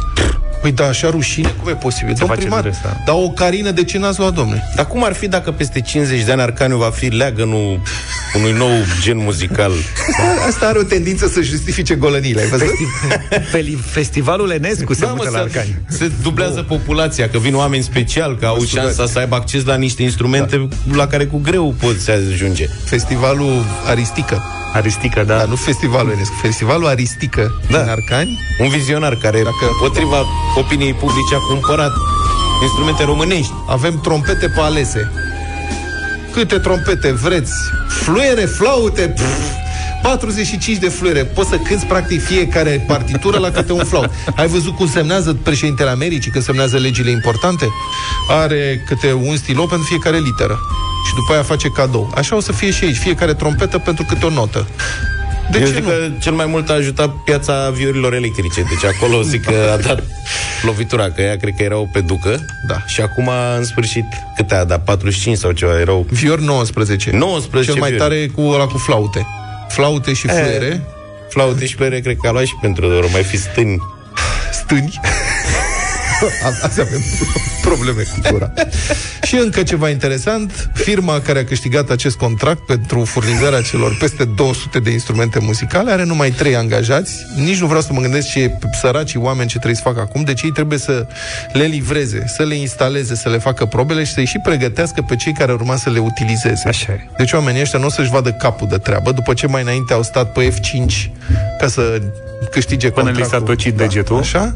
[0.62, 2.13] Păi da, așa rușine, cum e posibil?
[2.13, 2.98] Domn faceți primar, de asta?
[3.06, 4.63] dar o carină de ce n-ați luat, domnule?
[4.76, 7.82] Dar cum ar fi dacă peste 50 de ani Arcaniu va fi leagănul
[8.36, 8.70] unui nou
[9.02, 9.72] gen muzical?
[10.48, 12.67] Asta are o tendință să justifice golăniile, ai văzut?
[13.52, 15.76] Feli- Festivalul Enescu se Da, mă, mută la se, Arcani.
[15.88, 18.88] se dublează populația, că vin oameni special, că au Măsurați.
[18.96, 22.65] șansa să aibă acces la niște instrumente la care cu greu poți ajunge.
[22.86, 24.43] Festivalul Aristică.
[24.74, 25.43] Aristică, Da, da.
[25.46, 27.82] nu festivalul Enescu, festivalul Aristică Da.
[27.82, 28.39] din Arcani.
[28.60, 30.17] Un vizionar care, Dacă- potriva
[30.55, 31.93] opiniei publice, a cumpărat
[32.62, 33.53] instrumente românești.
[33.67, 35.12] Avem trompete pe alese.
[36.31, 37.53] Câte trompete vreți?
[37.88, 39.55] Fluiere, flaute, pff,
[40.01, 41.23] 45 de fluiere.
[41.23, 44.10] Poți să cânti practic fiecare partitură la câte un flaut.
[44.36, 47.67] Ai văzut cum semnează președintele Americii când semnează legile importante?
[48.29, 50.60] Are câte un stilou pentru fiecare literă.
[51.07, 52.12] Și după aia face cadou.
[52.15, 52.97] Așa o să fie și aici.
[52.97, 54.67] Fiecare trompetă pentru câte o notă.
[55.51, 55.89] De Eu ce zic nu?
[55.89, 58.62] că cel mai mult a ajutat piața viorilor electrice.
[58.62, 60.03] Deci acolo zic că a dat
[60.62, 62.45] lovitura, că ea cred că erau pe ducă.
[62.67, 62.77] Da.
[62.88, 64.05] Și acum, în sfârșit,
[64.36, 64.83] câte a dat?
[64.83, 65.79] 45 sau ceva?
[65.79, 67.12] Erau Vior 19.
[67.12, 68.03] 19 Cel mai viori.
[68.03, 69.25] tare e cu ăla cu flaute.
[69.69, 70.81] Flaute și fluiere.
[71.29, 73.77] flaute și pere, cred că a luat și pentru vor mai fi stâni.
[74.51, 74.99] stâni.
[76.63, 77.01] Azi avem
[77.62, 78.51] probleme cu gura.
[79.23, 84.80] și încă ceva interesant, firma care a câștigat acest contract pentru furnizarea celor peste 200
[84.80, 87.25] de instrumente muzicale are numai 3 angajați.
[87.36, 88.51] Nici nu vreau să mă gândesc ce
[88.82, 91.08] săracii oameni ce trebuie să facă acum, deci ei trebuie să
[91.53, 95.34] le livreze, să le instaleze, să le facă probele și să-i și pregătească pe cei
[95.34, 96.63] care urma să le utilizeze.
[96.67, 97.08] Așa e.
[97.17, 100.03] Deci oamenii ăștia nu o să-și vadă capul de treabă după ce mai înainte au
[100.03, 101.10] stat pe F5
[101.60, 102.01] ca să
[102.51, 103.56] câștige Până li s-a contractul.
[103.56, 104.17] tocit degetul.
[104.17, 104.56] Așa?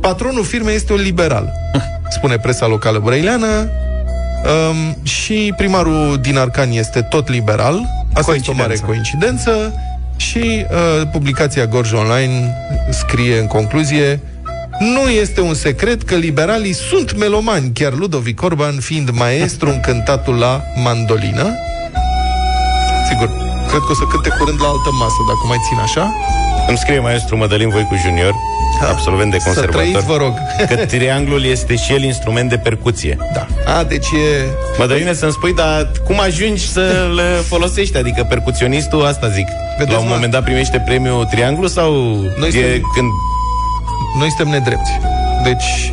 [0.00, 1.52] Patronul firmei este un liberal,
[2.16, 7.80] spune presa locală brăileană, um, și primarul din Arcani este tot liberal.
[8.12, 9.50] Asta este o mare Coincidență.
[9.50, 9.80] coincidență.
[10.16, 12.56] Și uh, publicația Gorj Online
[12.90, 14.20] scrie în concluzie
[14.78, 20.34] nu este un secret că liberalii sunt melomani, chiar Ludovic Orban fiind maestru în cântatul
[20.38, 21.54] la mandolină.
[23.08, 23.28] Sigur,
[23.68, 26.14] cred că o să cânte curând la altă masă, dacă mai țin așa.
[26.68, 28.34] Îmi scrie maestru Mădălin Voicu Junior,
[28.90, 30.34] absolvent de Să trăiți, conservator, vă rog.
[30.68, 33.16] că trianglul este și el instrument de percuție.
[33.34, 33.46] Da.
[33.78, 34.44] A, deci e...
[34.78, 37.96] Mădăline, să-mi spui, dar cum ajungi să-l folosești?
[37.96, 39.46] Adică percuționistul, asta zic.
[39.78, 40.12] Vedeți, la un mă?
[40.14, 41.92] moment dat primește premiul trianglu sau
[42.38, 43.10] Noi e suntem- când...
[44.18, 44.90] noi suntem nedrepti.
[45.44, 45.92] Deci,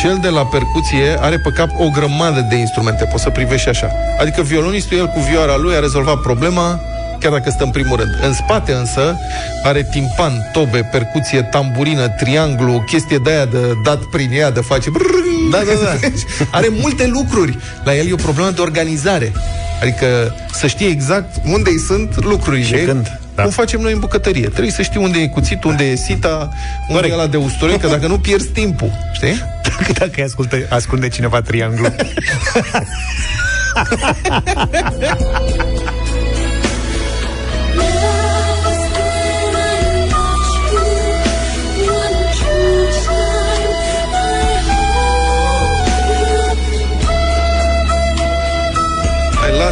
[0.00, 3.90] cel de la percuție are pe cap o grămadă de instrumente, poți să privești așa.
[4.20, 6.80] Adică violonistul, el cu vioara lui, a rezolvat problema,
[7.22, 8.10] chiar dacă stă în primul rând.
[8.22, 9.16] În spate însă
[9.62, 14.60] are timpan, tobe, percuție, tamburină, trianglu, o chestie de aia de dat prin ea, de
[14.60, 16.08] face brrrr, Da, da, da.
[16.58, 17.58] Are multe lucruri.
[17.84, 19.32] La el e o problemă de organizare.
[19.80, 22.64] Adică să știe exact unde îi sunt lucrurile.
[22.78, 23.20] Și când.
[23.34, 23.42] Da.
[23.42, 24.48] Cum facem noi în bucătărie.
[24.48, 26.48] Trebuie să știi unde e cuțitul, unde e sita,
[26.80, 27.12] unde Corect.
[27.12, 28.90] e la de usturoi, că dacă nu pierzi timpul.
[29.12, 29.42] Știi?
[29.62, 31.86] Dacă, dacă ascultă, ascunde cineva trianglu.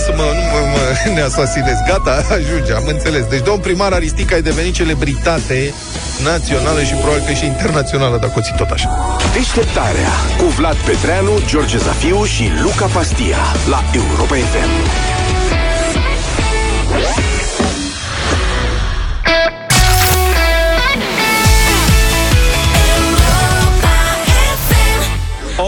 [0.01, 0.83] lasă-mă, nu mă, mă
[1.17, 1.79] ne asasinez.
[1.87, 3.25] Gata, ajunge, am înțeles.
[3.25, 5.75] Deci, domn primar Aristica ai devenit celebritate
[6.23, 9.17] națională și probabil că și internațională, dacă o ții tot așa.
[9.33, 14.71] Deșteptarea cu Vlad Petreanu, George Zafiu și Luca Pastia la Europa FM.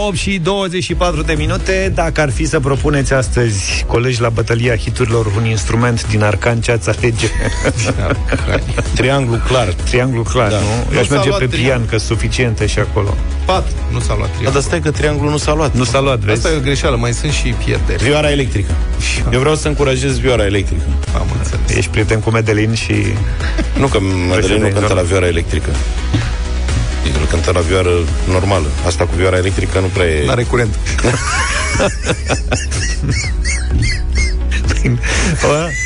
[0.05, 1.91] 8 și 24 de minute.
[1.95, 6.71] Dacă ar fi să propuneți astăzi, colegi la bătălia hiturilor, un instrument din Arcan, ce
[6.71, 7.27] ați alege?
[8.95, 9.67] trianglu clar.
[9.73, 10.57] Trianglu clar, da.
[10.57, 10.93] nu?
[10.93, 13.15] Eu aș merge pe pian, că suficiente și acolo.
[13.45, 14.51] Pat, nu s-a luat trianglu.
[14.51, 15.73] Dar stai că trianglu nu s-a luat.
[15.73, 16.37] Nu s-a luat, vezi?
[16.37, 18.03] Asta e o greșeală, mai sunt și pierderi.
[18.03, 18.71] Vioara electrică.
[19.31, 20.83] Eu vreau să încurajez vioara electrică.
[21.15, 21.77] Am înțeles.
[21.77, 22.93] Ești prieten cu Medelin și...
[23.79, 25.69] Nu, că Medelin nu cântă la vioara electrică.
[27.33, 27.91] El cântă la vioară
[28.27, 28.67] normală.
[28.85, 30.25] Asta cu vioara electrică nu prea e...
[30.25, 30.75] N-are curent.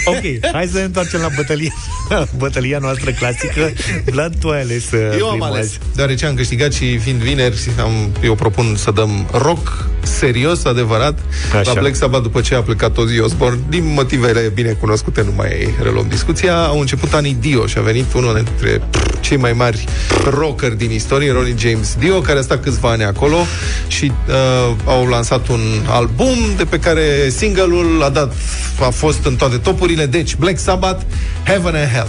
[0.06, 1.74] ok, hai să ne întoarcem la bătălia,
[2.38, 3.72] bătălia noastră clasică.
[4.06, 8.12] Vlad, tu ai ales uh, Eu am ales, deoarece am câștigat și fiind vineri, am,
[8.24, 11.20] eu propun să dăm rock serios, adevărat,
[11.60, 11.74] Așa.
[11.74, 13.60] la Black Sabbath după ce a plecat Ozzy Osbourne.
[13.70, 16.58] Din motivele bine cunoscute, nu mai reluăm discuția.
[16.66, 18.82] Au început anii Dio și a venit unul dintre
[19.20, 19.86] cei mai mari
[20.30, 23.38] rocker din istorie, Ronnie James Dio, care a stat câțiva ani acolo
[23.88, 28.34] și uh, au lansat un album de pe care single-ul a dat
[28.82, 31.02] a fost în toate topurile, deci Black Sabbath,
[31.44, 32.08] Heaven and Hell.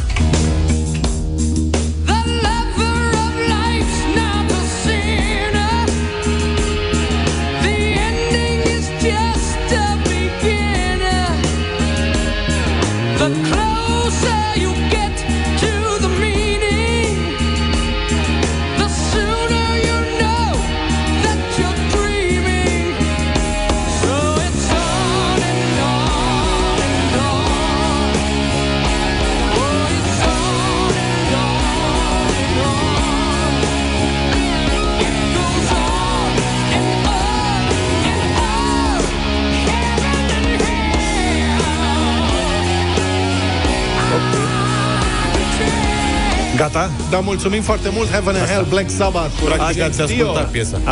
[46.73, 46.91] Gata?
[47.11, 50.81] Da, mulțumim foarte mult Heaven and Hell, Black Sabbath Practic ați ascultat piesa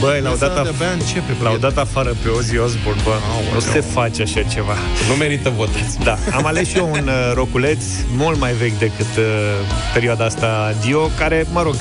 [0.00, 3.10] Băi, l-au dat, af- l-au dat afară pe Ozzy Osbourne, bă.
[3.10, 4.72] Oh, nu se face așa ceva.
[5.08, 5.98] Nu merită votați.
[6.04, 7.84] Da, am ales și eu un uh, roculeț
[8.16, 9.24] mult mai vechi decât uh,
[9.92, 11.74] perioada asta Dio, care, mă rog,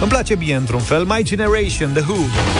[0.00, 1.04] îmi place bine într-un fel.
[1.04, 2.16] My Generation, The Who.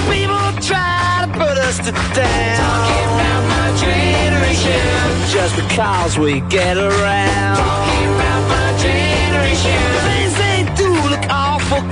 [0.08, 2.56] People try to put us to down.
[2.62, 4.25] Talking about my
[4.66, 5.30] generation.
[5.36, 7.56] Just because we get around.
[7.56, 9.78] Talking about my generation.
[10.08, 11.82] Things they do look awful.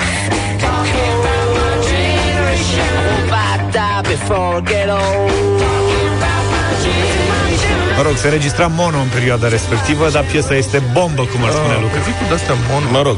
[0.68, 2.88] Talking about my generation.
[2.98, 5.30] I hope I die before I get old.
[5.64, 7.76] Talking about my generation.
[7.96, 11.74] Mă rog, se registra mono în perioada respectivă, dar piesa este bombă, cum ar spune
[11.74, 11.98] uh, Luca.
[12.46, 12.86] de mono.
[12.90, 13.16] Mă rog,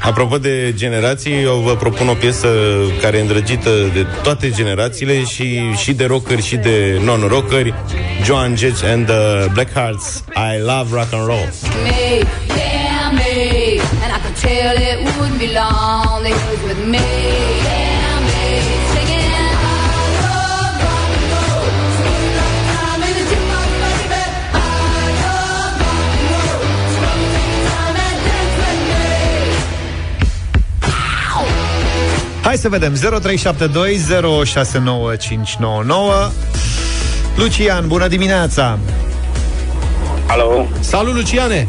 [0.00, 2.48] Apropo de generații, eu vă propun o piesă
[3.00, 7.74] care e îndrăgită de toate generațiile și, și de rockeri și de non-rockeri.
[8.24, 11.48] Joan Jett and the Blackhearts, I Love Rock and Roll.
[11.82, 13.80] Me, yeah, me.
[14.02, 17.33] And I could tell it wouldn't be long, they was with me,
[32.54, 32.98] Hai să vedem 0372069599
[37.36, 38.78] Lucian, bună dimineața
[40.26, 41.68] Alo Salut, Luciane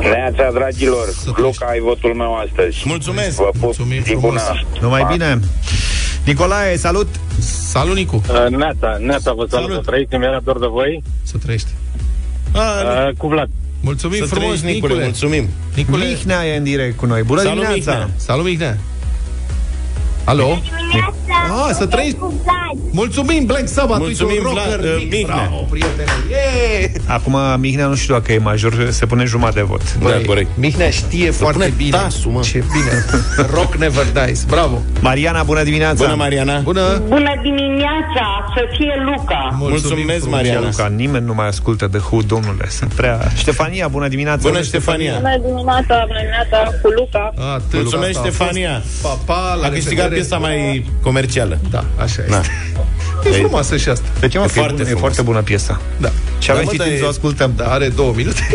[0.00, 4.40] Neața, dragilor Luca, ai votul meu astăzi Mulțumesc Vă pup Mulțumim bună
[4.80, 5.40] Numai bine
[6.24, 7.08] Nicolae, salut
[7.70, 9.72] Salut, Nicu uh, Neața, Neața, vă salut, salut.
[9.72, 11.68] să trăiți, mi-era dor de voi Să trăiești
[12.54, 13.48] uh, Cu Vlad
[13.80, 14.72] Mulțumim să frumos, Nicule.
[14.72, 15.02] Nicule.
[15.02, 15.48] Mulțumim.
[15.74, 16.04] Nicule.
[16.04, 17.22] Mihnea e în direct cu noi.
[17.22, 17.90] Bună Salut, dimineața.
[17.92, 18.14] Mihnea.
[18.16, 18.78] Salut, Mihnea.
[20.28, 20.60] Alo?
[21.50, 22.16] Ah, să trăiți...
[22.90, 24.00] Mulțumim, Black Sabbath.
[24.00, 25.34] Mulțumim, rocker, Vlad, uh, mic, Mihnea.
[25.34, 26.04] bravo, prietene.
[26.30, 26.90] Yeah!
[27.06, 29.94] Acum Mihnea nu știu dacă e major, se pune jumătate de vot.
[29.98, 30.48] Da, corect.
[30.54, 31.90] Mihnea știe foarte pune bine.
[31.96, 32.40] tasul, mă.
[32.40, 33.04] Ce bine.
[33.54, 34.44] Rock never dies.
[34.44, 34.82] Bravo.
[35.00, 36.04] Mariana, bună dimineața!
[36.04, 36.58] Bună, Mariana!
[36.58, 37.02] Bună.
[37.08, 39.54] Bună dimineața, să fie Luca.
[39.58, 40.34] Mulțumesc, frumos.
[40.34, 40.60] Mariana.
[40.66, 42.68] Luca, nimeni nu mai ascultă de Who, domnule.
[42.68, 43.30] Sunt prea...
[43.36, 44.48] Ștefania, bună dimineața!
[44.48, 45.14] Bună, Ștefania!
[45.14, 47.32] Bună dimineața, bună dimineața cu Luca.
[47.54, 48.82] Atât, Mulțumesc, gata, a Ștefania.
[48.84, 49.02] fost.
[49.02, 50.14] Pa, pa, la A câștigat revedere.
[50.20, 51.36] piesa mai comercială.
[51.70, 52.38] Da, așa Da.
[52.38, 52.50] este.
[53.28, 54.06] E frumoasă și asta.
[54.20, 55.00] De ce mă, E că e, foarte bună, e frumos.
[55.00, 55.80] foarte bună piesa.
[56.00, 56.10] Da.
[56.38, 57.52] Și avem mă, și dar timp e- să o ascultăm.
[57.56, 58.48] Da, are două minute.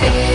[0.00, 0.29] see.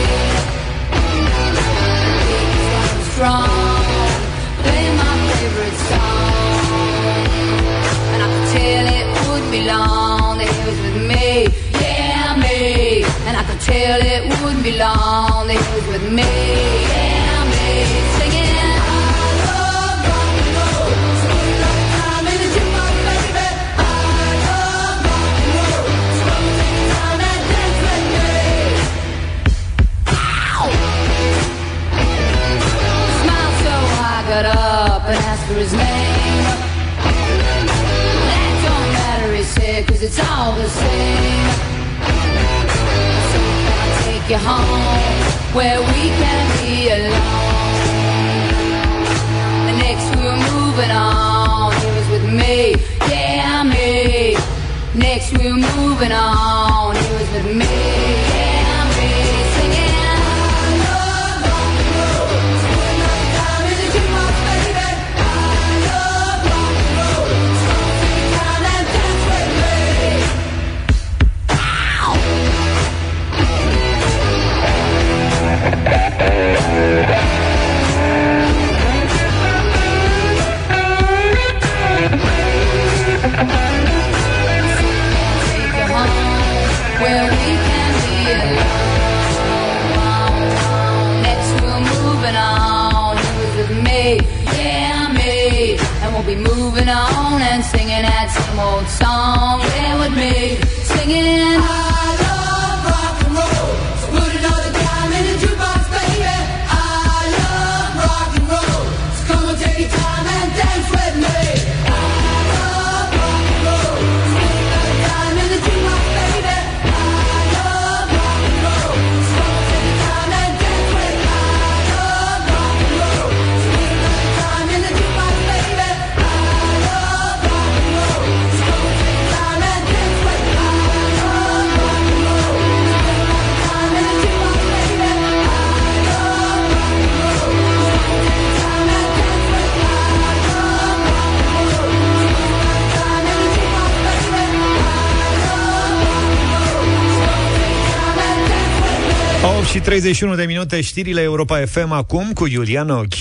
[150.06, 153.16] 31 de minute, știrile Europa FM acum cu Iulian Ochi.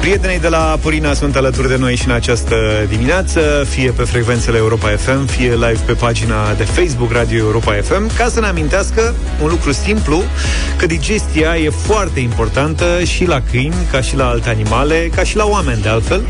[0.00, 2.56] Prietenii de la Purina sunt alături de noi și în această
[2.88, 8.16] dimineață, fie pe frecvențele Europa FM, fie live pe pagina de Facebook Radio Europa FM,
[8.16, 10.22] ca să ne amintească un lucru simplu,
[10.76, 15.36] că digestia e foarte importantă și la câini, ca și la alte animale, ca și
[15.36, 16.22] la oameni de altfel,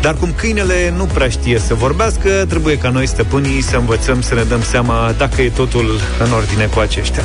[0.00, 4.34] dar cum câinele nu prea știe să vorbească, trebuie ca noi stăpânii să învățăm să
[4.34, 7.22] ne dăm seama dacă e totul în ordine cu aceștia.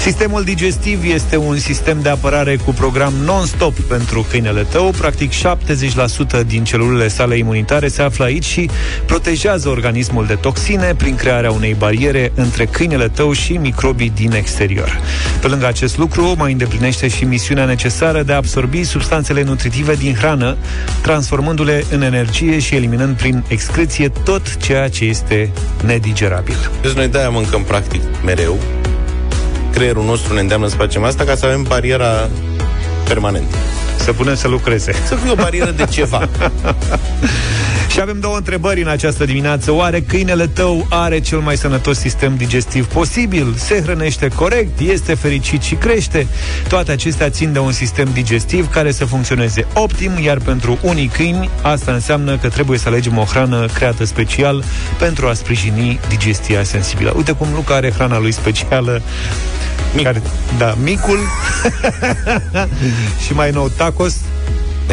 [0.00, 4.90] Sistemul digestiv este un sistem de apărare cu program non-stop pentru câinele tău.
[4.98, 8.70] Practic 70% din celulele sale imunitare se află aici și
[9.06, 15.00] protejează organismul de toxine prin crearea unei bariere între câinele tău și microbii din exterior.
[15.40, 20.14] Pe lângă acest lucru, mai îndeplinește și misiunea necesară de a absorbi substanțele nutritive din
[20.14, 20.56] hrană,
[21.02, 25.50] transformându-le în energie și eliminând prin excreție tot ceea ce este
[25.84, 26.70] nedigerabil.
[26.82, 28.58] Deci noi de-aia mâncăm practic mereu.
[29.72, 32.28] Creierul nostru ne îndeamnă să facem asta ca să avem bariera
[33.04, 33.56] permanentă.
[33.96, 34.92] Să punem să lucreze.
[35.06, 36.28] Să fie o barieră de ceva.
[37.90, 39.72] Și avem două întrebări în această dimineață.
[39.72, 43.54] Oare câinele tău are cel mai sănătos sistem digestiv posibil?
[43.56, 44.78] Se hrănește corect?
[44.80, 46.26] Este fericit și crește?
[46.68, 51.50] Toate acestea țin de un sistem digestiv care să funcționeze optim, iar pentru unii câini
[51.62, 54.64] asta înseamnă că trebuie să alegem o hrană creată special
[54.98, 57.12] pentru a sprijini digestia sensibilă.
[57.16, 59.02] Uite cum Luca are hrana lui specială
[59.94, 60.04] Mic.
[60.04, 60.22] Care,
[60.58, 61.18] da, micul
[63.26, 64.16] și mai nou tacos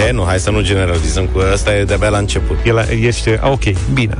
[0.06, 2.58] E, nu, hai să nu generalizăm cu asta, e de-abia la început.
[2.66, 4.18] El este, ok, bine.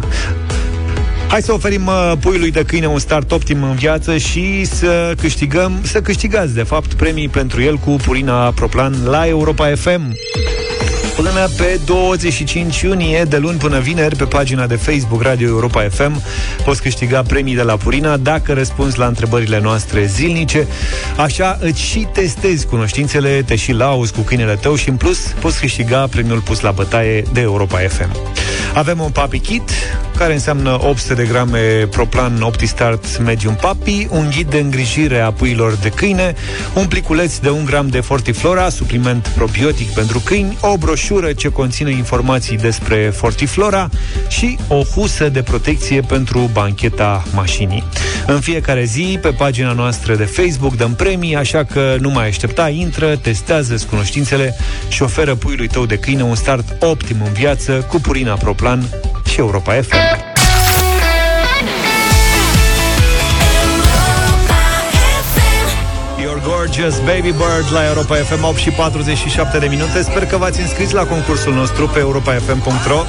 [1.28, 5.80] Hai să oferim uh, puiului de câine un start optim în viață și să câștigăm,
[5.84, 10.16] să câștigați, de fapt, premii pentru el cu Purina Proplan la Europa FM.
[11.18, 16.22] Până pe 25 iunie, de luni până vineri, pe pagina de Facebook Radio Europa FM,
[16.64, 20.68] poți câștiga premii de la Purina dacă răspunzi la întrebările noastre zilnice.
[21.18, 25.60] Așa îți și testezi cunoștințele, te și lauzi cu câinele tău și în plus poți
[25.60, 28.16] câștiga premiul pus la bătaie de Europa FM.
[28.74, 29.70] Avem un papi kit,
[30.18, 35.74] care înseamnă 800 de grame Proplan OptiStart Medium Papi, un ghid de îngrijire a puiilor
[35.74, 36.36] de câine,
[36.74, 41.92] un pliculeț de 1 gram de Fortiflora, supliment probiotic pentru câini, o broșură ce conține
[41.92, 43.90] informații despre Fortiflora
[44.28, 47.84] și o husă de protecție pentru bancheta mașinii.
[48.26, 52.70] În fiecare zi, pe pagina noastră de Facebook dăm premii, așa că nu mai aștepta,
[52.70, 54.56] intră, testează cunoștințele
[54.90, 58.84] și oferă puiului tău de câine un start optim în viață cu Purina Proplan
[59.30, 60.27] și Europa FM.
[66.48, 70.02] Gorgeous Baby Bird la Europa FM 8 și 47 de minute.
[70.02, 73.02] Sper că v-ați înscris la concursul nostru pe europafm.ro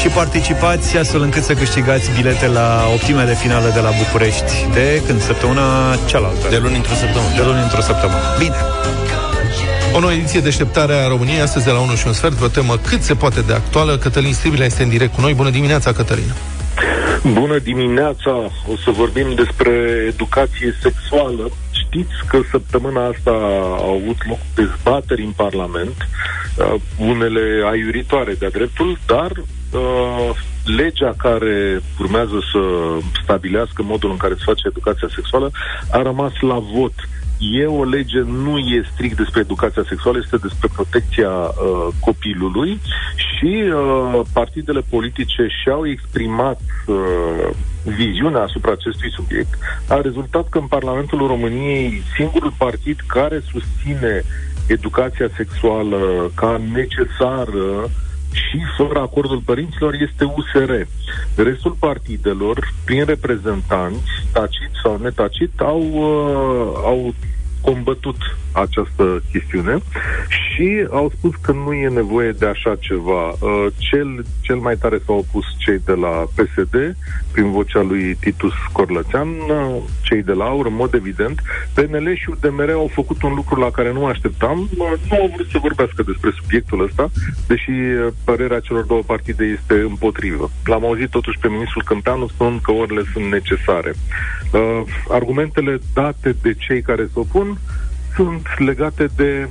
[0.00, 4.52] și participați astfel încât să câștigați bilete la optimea de finală de la București.
[4.72, 5.20] De când?
[5.20, 6.46] Săptămâna cealaltă.
[6.50, 7.34] De luni într-o săptămână.
[7.36, 8.20] De luni într-o săptămână.
[8.38, 8.56] Bine.
[9.94, 12.76] O nouă ediție deșteptare a României, astăzi de la 1 și un sfert, o temă
[12.76, 13.96] cât se poate de actuală.
[13.96, 15.34] Cătălin Stribilea este în direct cu noi.
[15.34, 16.32] Bună dimineața, Cătălin!
[17.32, 18.32] Bună dimineața!
[18.72, 19.72] O să vorbim despre
[20.08, 21.50] educație sexuală.
[21.88, 23.30] Știți că săptămâna asta
[23.78, 25.96] au avut loc dezbateri în Parlament,
[26.56, 30.30] uh, unele aiuritoare de-a dreptul, dar uh,
[30.76, 32.60] legea care urmează să
[33.22, 35.50] stabilească modul în care se face educația sexuală
[35.90, 36.94] a rămas la vot.
[36.96, 42.80] Uh, e o lege, nu e strict despre educația sexuală, este despre protecția uh, copilului
[43.16, 47.48] și uh, partidele politice și-au exprimat uh,
[47.84, 49.58] viziunea asupra acestui subiect.
[49.88, 54.22] A rezultat că în Parlamentul României singurul partid care susține
[54.66, 57.90] educația sexuală ca necesară
[58.32, 60.72] și fără acordul părinților este USR.
[61.34, 67.14] Restul partidelor, prin reprezentanți, tacit sau netacit, au, uh, au
[67.68, 68.16] combătut
[68.60, 69.78] această chestiune
[70.28, 73.28] și au spus că nu e nevoie de așa ceva.
[73.28, 76.96] Uh, cel, cel mai tare s-au opus cei de la PSD,
[77.32, 81.42] prin vocea lui Titus Corlățean, uh, cei de la AUR, în mod evident.
[81.74, 84.58] PNL și UDMR au făcut un lucru la care nu așteptam.
[84.60, 87.10] Uh, nu au vrut să vorbească despre subiectul ăsta,
[87.46, 87.70] deși
[88.24, 90.50] părerea celor două partide este împotrivă.
[90.64, 93.94] L-am auzit totuși pe ministrul Câmpeanu spunând că orele sunt necesare.
[95.08, 97.58] Argumentele date de cei care se opun
[98.18, 99.48] sunt legate de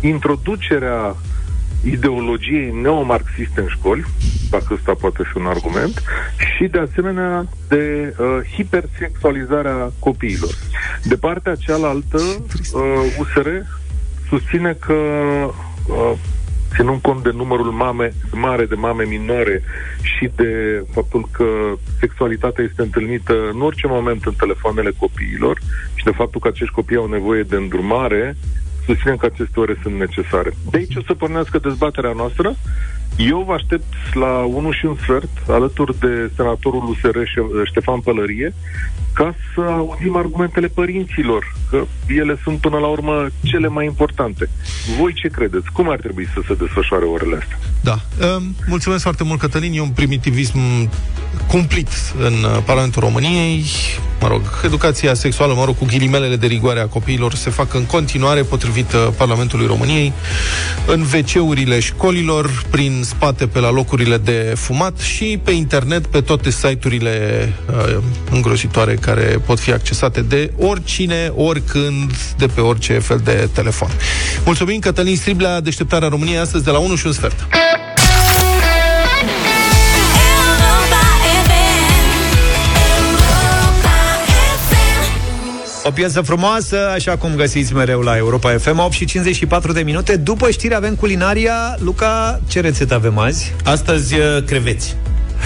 [0.00, 1.16] introducerea
[1.84, 4.04] ideologiei neomarxiste în școli,
[4.50, 6.02] dacă ăsta poate fi un argument,
[6.56, 10.54] și de asemenea de uh, hipersexualizarea copiilor.
[11.02, 13.48] De partea cealaltă, uh, USR
[14.28, 14.94] susține că
[15.86, 16.12] uh,
[16.74, 19.62] ținând cont de numărul mame, mare de mame minore
[20.02, 21.44] și de faptul că
[22.00, 25.58] sexualitatea este întâlnită în orice moment în telefoanele copiilor
[25.94, 28.36] și de faptul că acești copii au nevoie de îndrumare,
[28.86, 30.50] susținem că aceste ore sunt necesare.
[30.70, 32.54] De aici o să pornească dezbaterea noastră.
[33.16, 37.18] Eu vă aștept la 1 și un sfert, alături de senatorul USR
[37.64, 38.54] Ștefan Pălărie,
[39.12, 44.48] ca să auzim argumentele părinților, că ele sunt până la urmă cele mai importante.
[44.98, 45.72] Voi ce credeți?
[45.72, 47.58] Cum ar trebui să se desfășoare orele astea?
[47.80, 47.98] Da.
[48.66, 49.72] Mulțumesc foarte mult, Cătălin.
[49.72, 50.58] E un primitivism
[51.46, 51.88] cumplit
[52.18, 53.64] în uh, Parlamentul României.
[54.20, 57.84] Mă rog, educația sexuală, mă rog, cu ghilimelele de rigoare a copiilor se fac în
[57.84, 60.12] continuare potrivit uh, Parlamentului României,
[60.86, 66.50] în WC-urile școlilor, prin spate pe la locurile de fumat și pe internet, pe toate
[66.50, 73.48] site-urile uh, îngrozitoare care pot fi accesate de oricine, oricând, de pe orice fel de
[73.52, 73.90] telefon.
[74.44, 77.46] Mulțumim, Cătălin Striblea, deșteptarea României, astăzi de la 1 și un sfert.
[85.88, 90.16] O piesă frumoasă, așa cum găsiți mereu la Europa FM 8 și 54 de minute.
[90.16, 91.76] După știri avem culinaria.
[91.78, 93.54] Luca, ce rețetă avem azi?
[93.64, 94.96] Astăzi uh, creveți.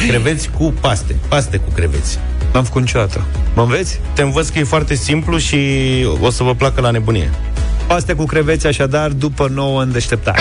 [0.08, 1.16] Creveți cu paste.
[1.28, 2.18] Paste cu creveți.
[2.52, 3.24] N-am făcut niciodată.
[3.54, 4.00] Mă înveți?
[4.14, 5.58] Te învăț că e foarte simplu și
[6.20, 7.30] o să vă placă la nebunie.
[7.86, 10.40] Paste cu creveți așadar după 9 în deșteptare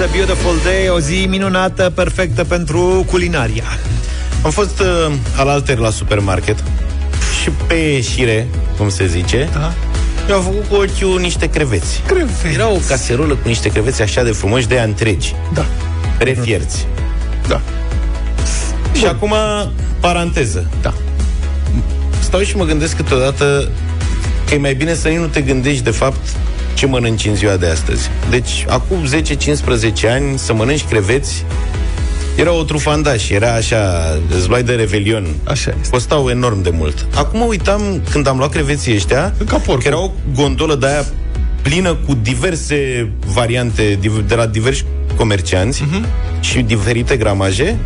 [0.00, 3.64] It's a beautiful day, o zi minunată, perfectă pentru culinaria.
[4.42, 6.64] Am fost uh, al alter la supermarket
[7.42, 8.46] și pe ieșire,
[8.76, 9.72] cum se zice, da.
[10.26, 12.02] mi-au făcut cu ochiul niște creveți.
[12.06, 12.46] Creveți.
[12.54, 15.34] Era o caserolă cu niște creveți așa de frumoși, de întregi.
[15.52, 15.64] Da.
[16.18, 16.86] Refierți.
[17.48, 17.60] Da.
[18.92, 19.08] Și Bun.
[19.08, 19.34] acum,
[20.00, 20.70] paranteză.
[20.82, 20.94] Da.
[22.20, 23.70] Stau și mă gândesc câteodată
[24.48, 26.28] că e mai bine să nu te gândești, de fapt,
[26.74, 28.10] ce mănânci în ziua de astăzi.
[28.30, 31.44] Deci, acum 10-15 ani, să mănânci creveți
[32.36, 33.78] era o trufandaș, era așa,
[34.38, 35.26] zloi de revelion.
[35.44, 35.90] Așa este.
[35.90, 37.06] Costau enorm de mult.
[37.14, 41.04] Acum mă uitam, când am luat creveții ăștia, Ca că era o gondolă de aia
[41.62, 44.84] plină cu diverse variante de la diversi
[45.16, 46.40] comercianți uh-huh.
[46.40, 47.78] și diferite gramaje,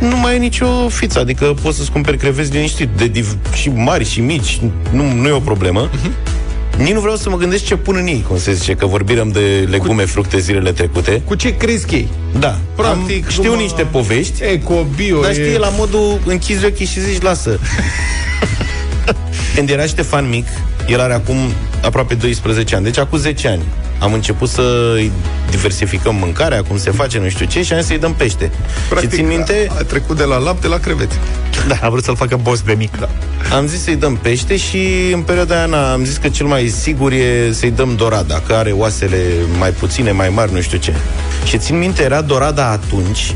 [0.00, 4.04] nu mai e nicio fiță, adică poți să-ți cumperi creveți liniștit, de div- și mari
[4.04, 5.88] și mici, nu, nu e o problemă.
[5.88, 6.32] Uh-huh.
[6.78, 9.28] Nici nu vreau să mă gândesc ce pun în ei, cum se zice, că vorbim
[9.32, 11.22] de legume, cu, fructe zilele trecute.
[11.24, 12.08] Cu ce crezi ei?
[12.38, 12.58] Da.
[12.76, 13.62] Practic, Am, știu numai...
[13.62, 14.42] niște povești.
[14.42, 15.20] Eco, bio.
[15.20, 15.58] Dar știi, e...
[15.58, 17.58] la modul închizi ochii și zici, lasă.
[19.54, 20.46] Când era Ștefan mic,
[20.88, 21.36] el are acum
[21.82, 23.62] aproape 12 ani, deci acum 10 ani
[24.02, 24.96] am început să
[25.50, 28.50] diversificăm mâncarea, cum se face, nu știu ce, și am să-i dăm pește.
[28.88, 29.66] Practic, și țin minte...
[29.70, 31.14] A, a trecut de la lapte la crevete.
[31.68, 31.78] Da.
[31.80, 32.98] A vrut să-l facă boss de mic.
[32.98, 33.08] Da.
[33.56, 37.12] Am zis să-i dăm pește și în perioada aia am zis că cel mai sigur
[37.12, 39.18] e să-i dăm dorada, că are oasele
[39.58, 40.94] mai puține, mai mari, nu știu ce.
[41.44, 43.34] Și țin minte, era dorada atunci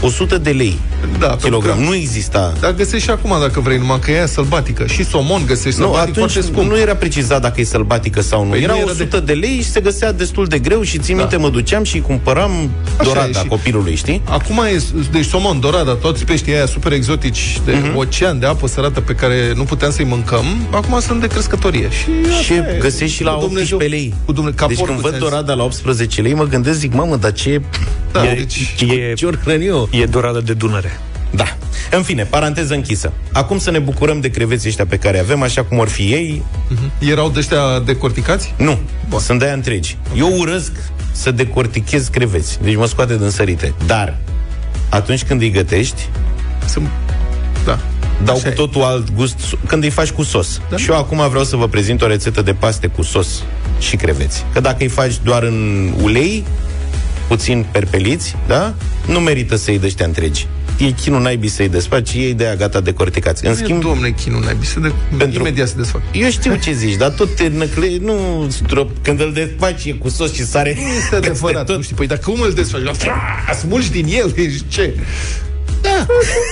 [0.00, 0.78] 100 de lei
[1.18, 1.78] da, kilogram.
[1.78, 2.52] Nu exista.
[2.60, 4.86] Dar găsești și acum, dacă vrei, numai că e sălbatică.
[4.86, 6.70] Și somon găsești nu, atunci scump.
[6.70, 8.50] nu era precizat dacă e sălbatică sau nu.
[8.50, 9.32] Păi era, nu era 100 de...
[9.32, 11.20] de lei și se găsea destul de greu și țin da.
[11.20, 12.50] minte, mă duceam și cumpăram
[12.98, 13.46] Așa dorada și...
[13.46, 14.22] copilului, știi?
[14.24, 17.94] Acum e, deci somon, dorada, toți peștii aia super exotici de uh-huh.
[17.94, 21.88] ocean, de apă sărată pe care nu puteam să-i mâncăm, acum sunt de crescătorie.
[21.90, 24.14] Și, și găsești și la 18 lei.
[24.24, 27.60] Cu dumne, deci când văd dorada la 18 lei, mă gândesc, zic, mamă, dar ce...
[28.12, 29.28] Da, e, deci, e, ce
[29.90, 31.00] e dorada de Dunăre.
[31.30, 31.56] Da.
[31.90, 33.12] În fine, paranteză închisă.
[33.32, 36.42] Acum să ne bucurăm de creveții ăștia pe care avem, așa cum or fi ei.
[36.42, 37.08] Uh-huh.
[37.10, 38.54] Erau de ăștia decorticați?
[38.56, 39.18] Nu, Bun.
[39.20, 39.98] sunt de aia întregi.
[40.06, 40.18] Okay.
[40.18, 40.72] Eu urăsc
[41.12, 43.74] să decortichez creveți, deci mă scoate din sărite.
[43.86, 44.16] Dar,
[44.88, 46.08] atunci când îi gătești,
[46.68, 46.88] sunt...
[47.64, 47.78] Da.
[48.24, 48.84] Dau Așa cu totul e.
[48.84, 50.60] alt gust când îi faci cu sos.
[50.70, 50.76] Da?
[50.76, 53.42] Și eu acum vreau să vă prezint o rețetă de paste cu sos
[53.78, 54.44] și creveți.
[54.52, 56.44] Că dacă îi faci doar în ulei,
[57.30, 58.74] puțin perpeliți, da?
[59.06, 60.46] Nu merită să-i dăștea întregi
[60.78, 63.46] e chinul naibii să-i desfaci, ei de gata de corticați.
[63.46, 64.92] În schimb, domne, chinul naibii, să de...
[65.16, 65.40] pentru...
[65.40, 66.02] imediat se desfac.
[66.12, 67.96] Eu știu ce zici, dar tot te năcle...
[68.00, 70.76] nu strop, când îl desfaci e cu sos și sare.
[70.80, 71.76] Nu este adevărat, tot...
[71.76, 72.82] nu știi, păi dacă cum îl desfaci?
[73.58, 74.34] Smulgi din el,
[74.68, 74.94] ce?
[75.80, 76.06] Da.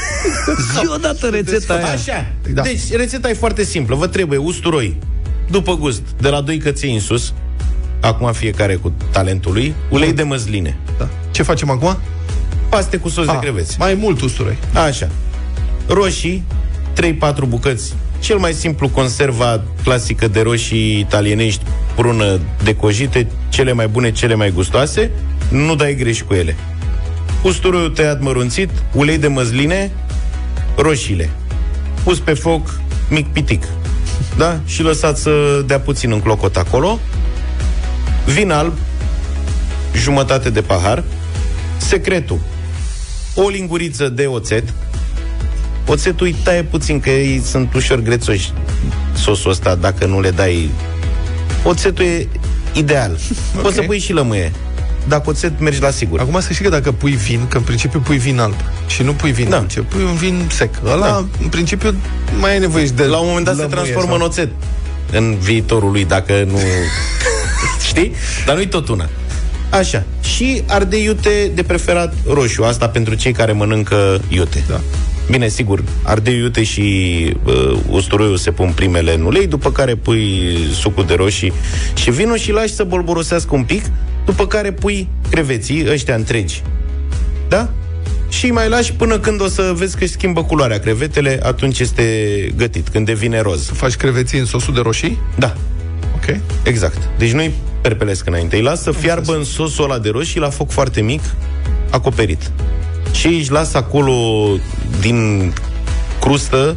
[0.72, 1.84] Zi odată rețeta aia.
[1.84, 2.32] Așa.
[2.52, 2.62] Da.
[2.62, 3.96] Deci, rețeta e foarte simplă.
[3.96, 4.96] Vă trebuie usturoi,
[5.50, 7.32] după gust, de la 2 căței în sus,
[8.00, 10.76] acum fiecare cu talentul lui, ulei de măsline.
[10.98, 11.08] Da.
[11.30, 11.96] Ce facem acum?
[12.68, 13.76] paste cu sos A, de ah, creveți.
[13.78, 14.58] Mai mult usturoi.
[14.86, 15.08] Așa.
[15.86, 16.42] Roșii,
[17.44, 17.94] 3-4 bucăți.
[18.18, 24.50] Cel mai simplu conserva clasică de roșii italienești, prună decojite, cele mai bune, cele mai
[24.50, 25.10] gustoase.
[25.48, 26.56] Nu dai greș cu ele.
[27.42, 29.90] Usturoiul tăiat mărunțit, ulei de măsline,
[30.76, 31.30] roșiile.
[32.02, 33.62] Pus pe foc mic pitic.
[34.36, 34.60] Da?
[34.66, 36.98] Și lăsat să dea puțin în clocot acolo.
[38.32, 38.72] Vin alb,
[39.94, 41.04] jumătate de pahar.
[41.76, 42.40] Secretul
[43.34, 44.64] o linguriță de oțet.
[45.86, 48.52] Oțetul îi taie puțin, că ei sunt ușor grețoși
[49.14, 50.70] sosul ăsta, dacă nu le dai...
[51.64, 52.28] Oțetul e
[52.72, 53.10] ideal.
[53.10, 53.62] Okay.
[53.62, 54.52] Poți să pui și lămâie.
[55.08, 56.20] Dacă oțet, mergi la sigur.
[56.20, 58.54] Acum să știi că dacă pui vin, că în principiu pui vin alb
[58.86, 59.58] și nu pui vin da.
[59.58, 60.74] dulce, pui un vin sec.
[60.84, 61.24] Ăla, da.
[61.42, 61.94] în principiu,
[62.40, 64.14] mai ai nevoie de La un moment dat se transformă sau...
[64.14, 64.48] în oțet
[65.12, 66.58] în viitorul lui, dacă nu...
[67.86, 68.12] Știi?
[68.46, 69.08] Dar nu-i tot una.
[69.70, 70.04] Așa.
[70.20, 72.62] Și ardei iute de preferat roșu.
[72.62, 74.64] Asta pentru cei care mănâncă iute.
[74.68, 74.80] Da.
[75.30, 76.82] Bine, sigur, ardei iute și
[77.44, 81.52] uh, usturoiul se pun primele în ulei, după care pui sucul de roșii
[81.94, 83.84] și vinul și lași să bolborosească un pic,
[84.24, 86.62] după care pui creveții, ăștia întregi.
[87.48, 87.70] Da?
[88.28, 92.04] Și mai lași până când o să vezi că își schimbă culoarea crevetele, atunci este
[92.56, 93.66] gătit, când devine roz.
[93.66, 95.18] Faci creveții în sosul de roșii?
[95.38, 95.56] Da.
[96.28, 96.36] Ok.
[96.62, 97.08] Exact.
[97.18, 98.56] Deci nu-i perpelesc înainte.
[98.56, 101.20] Îi las să fiarbă în sosul ăla de roșii la foc foarte mic,
[101.90, 102.50] acoperit.
[103.12, 104.48] Și își lasă acolo
[105.00, 105.52] din
[106.20, 106.76] crustă,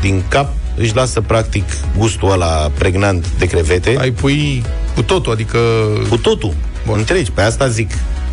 [0.00, 1.64] din cap, își lasă practic
[1.98, 3.96] gustul ăla pregnant de crevete.
[3.98, 5.58] Ai pui cu totul, adică...
[6.08, 6.54] Cu totul,
[6.86, 6.98] Bun.
[6.98, 7.30] întregi.
[7.30, 7.90] Pe asta zic.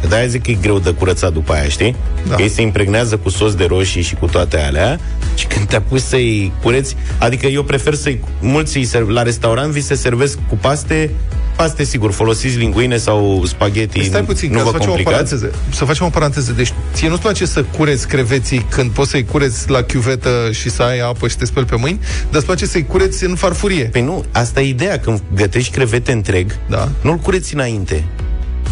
[0.09, 1.95] De-aia zic că e greu de curățat după aia, știi?
[2.27, 2.35] Da.
[2.35, 4.99] Că ei se impregnează cu sos de roșii și cu toate alea
[5.35, 9.71] și când te pus să-i cureți, adică eu prefer să-i, mulți îi serv, la restaurant
[9.71, 11.09] vi se servesc cu paste
[11.55, 13.97] paste, sigur, folosiți linguine sau spaghetti.
[13.97, 16.51] Păi stai puțin, nu să vă facem, o paranteză, să facem o paranteză.
[16.51, 20.83] Deci, ție nu-ți place să cureți creveții când poți să-i cureți la chiuvetă și să
[20.83, 23.83] ai apă și te speli pe mâini, dar îți place să-i cureți în farfurie.
[23.83, 24.99] Păi nu, asta e ideea.
[24.99, 26.89] Când gătești crevete întreg, da.
[27.01, 28.03] nu-l cureți înainte.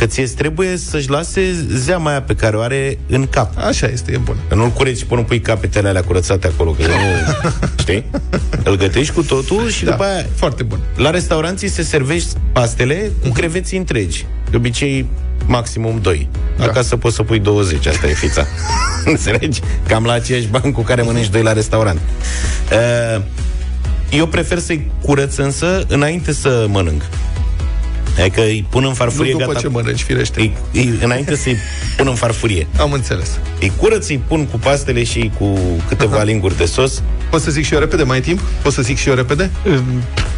[0.02, 3.58] Că ți trebuie să-și lase zeama aia pe care o are în cap.
[3.58, 4.36] Așa este, e bun.
[4.49, 6.93] Că nu-l cureți până pui capetele alea curățate acolo, că nu...
[7.82, 8.06] știi?
[8.64, 10.26] Îl gătești cu totul și Da, după aia...
[10.36, 10.80] Foarte bun.
[10.95, 14.26] La restauranții se servești pastele cu creveții întregi.
[14.49, 15.06] De obicei,
[15.45, 16.30] maximum 2.
[16.58, 16.64] Da.
[16.64, 18.45] Acasă poți să pui 20, asta e fița.
[19.06, 19.62] Înțelegi?
[19.88, 21.99] Cam la aceeași bani cu care mănânci doi la restaurant.
[22.72, 23.22] Uh,
[24.12, 27.02] eu prefer să-i curăț însă înainte să mănânc.
[28.20, 29.68] Adică îi pun în farfurie Nu după gata.
[29.68, 30.39] ce mănânci, firește.
[30.39, 31.57] Îi, îi, înainte să-i
[31.97, 32.68] pun în farfurie.
[32.78, 33.39] Am înțeles.
[33.59, 37.01] Îi curăț, îi pun cu pastele și cu câteva linguri de sos.
[37.30, 38.39] Poți să zic și eu repede, mai ai timp?
[38.62, 39.49] Poți să zic și eu repede?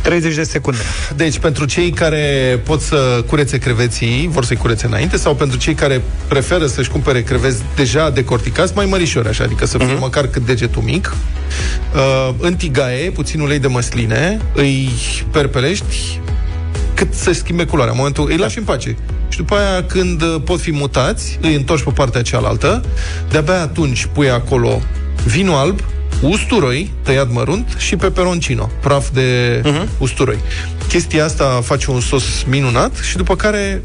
[0.01, 0.79] 30 de secunde.
[1.15, 5.73] Deci, pentru cei care pot să curețe creveții, vor să-i curețe înainte, sau pentru cei
[5.73, 9.99] care preferă să-și cumpere creveți deja decorticați, mai mărișori, așa, adică să fie uh-huh.
[9.99, 11.15] măcar cât degetul mic,
[11.95, 14.89] uh, în tigaie, puțin ulei de măsline, îi
[15.31, 16.19] perpelești
[17.03, 17.91] cât să schimbe culoarea.
[17.91, 18.97] În momentul îi lași în pace.
[19.29, 22.83] Și după aia, când uh, pot fi mutați, îi întorci pe partea cealaltă,
[23.29, 24.81] de-abia atunci pui acolo
[25.25, 25.79] vinul alb,
[26.21, 29.87] usturoi tăiat mărunt și peperoncino, praf de uh-huh.
[29.97, 30.37] usturoi.
[30.87, 33.81] Chestia asta face un sos minunat și după care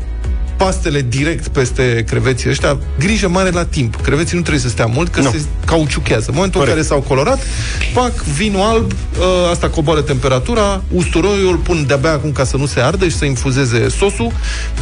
[0.58, 3.96] pastele direct peste creveții ăștia, grijă mare la timp.
[3.96, 5.30] Creveții nu trebuie să stea mult, că Nu.
[5.30, 6.24] se cauciuchează.
[6.28, 6.76] În momentul Corect.
[6.78, 7.38] în care s-au colorat,
[7.92, 12.80] fac vinul alb, ă, asta coboară temperatura, usturoiul pun de-abia acum ca să nu se
[12.80, 14.32] ardă și să infuzeze sosul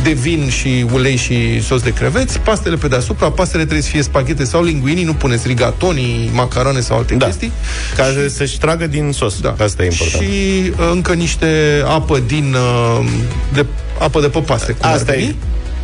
[0.03, 4.03] de vin și ulei și sos de creveți, pastele pe deasupra, pastele trebuie să fie
[4.03, 7.27] spaghete sau linguini, nu puneți rigatoni, macarone sau alte Da.
[7.27, 7.53] chestii.
[7.97, 9.41] Ca să să-și tragă din sos.
[9.41, 9.55] Da.
[9.63, 10.23] Asta e important.
[10.23, 10.31] Și
[10.71, 12.55] uh, încă niște apă din
[12.99, 13.07] uh,
[13.53, 13.67] de,
[13.99, 14.73] apă de pe paste.
[14.73, 15.35] Cum Asta ar e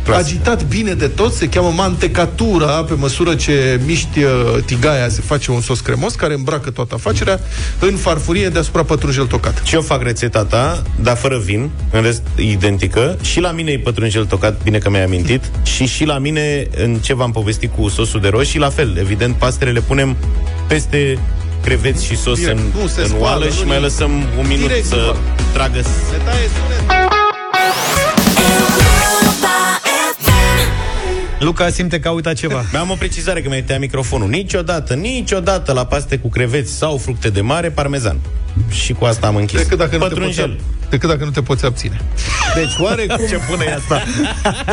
[0.05, 0.15] veni.
[0.17, 0.35] clasic.
[0.35, 4.31] Agitat bine de tot, se cheamă mantecatura, pe măsură ce miști uh,
[4.65, 7.39] tigaia, se face un sos cremos care îmbracă toată afacerea
[7.79, 9.61] în farfurie deasupra pătrunjel tocat.
[9.63, 13.17] Și eu fac rețeta ta, dar fără vin, în rest identică.
[13.21, 15.43] Și la mine e pătrunjel tocat, bine că mi-ai amintit.
[15.63, 18.97] Și și la mine, în ce v-am povestit cu sosul de roșii, la fel.
[18.99, 20.15] Evident, pastele le punem
[20.67, 21.17] peste
[21.63, 22.57] creveți și sos Direct.
[22.57, 23.71] în, Nu se în spală, oală nu și nimic.
[23.71, 25.17] mai lăsăm un minut Direct să după.
[25.53, 26.47] tragă Se taie
[26.87, 27.02] sunet.
[31.43, 32.63] Luca simte că a uitat ceva.
[32.71, 34.29] Mi-am o precizare că mi-ai tăiat microfonul.
[34.29, 38.17] Niciodată, niciodată la paste cu creveți sau fructe de mare, parmezan.
[38.69, 39.59] Și cu asta am închis.
[39.59, 40.59] Decât dacă, nu te poți, Pătrunjel.
[40.89, 42.01] decât dacă nu te poți abține.
[42.55, 44.01] Deci, oarecum, Ce bună e asta.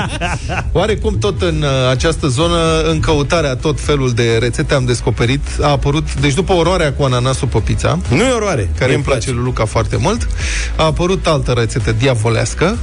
[0.78, 5.68] Oarecum tot în uh, această zonă, în căutarea tot felul de rețete, am descoperit, a
[5.70, 8.68] apărut, deci după oroarea cu ananasul pe pizza, Nu e oroare.
[8.74, 10.28] care Mie îmi place lui Luca foarte mult,
[10.76, 12.76] a apărut altă rețetă diavolească,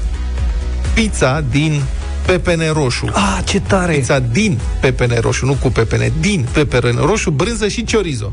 [0.93, 1.81] pizza din
[2.28, 3.05] pepene roșu.
[3.13, 3.93] Ah, ce tare!
[3.93, 8.32] Pizza din pepene roșu, nu cu pepene, din pepene roșu, brânză și chorizo.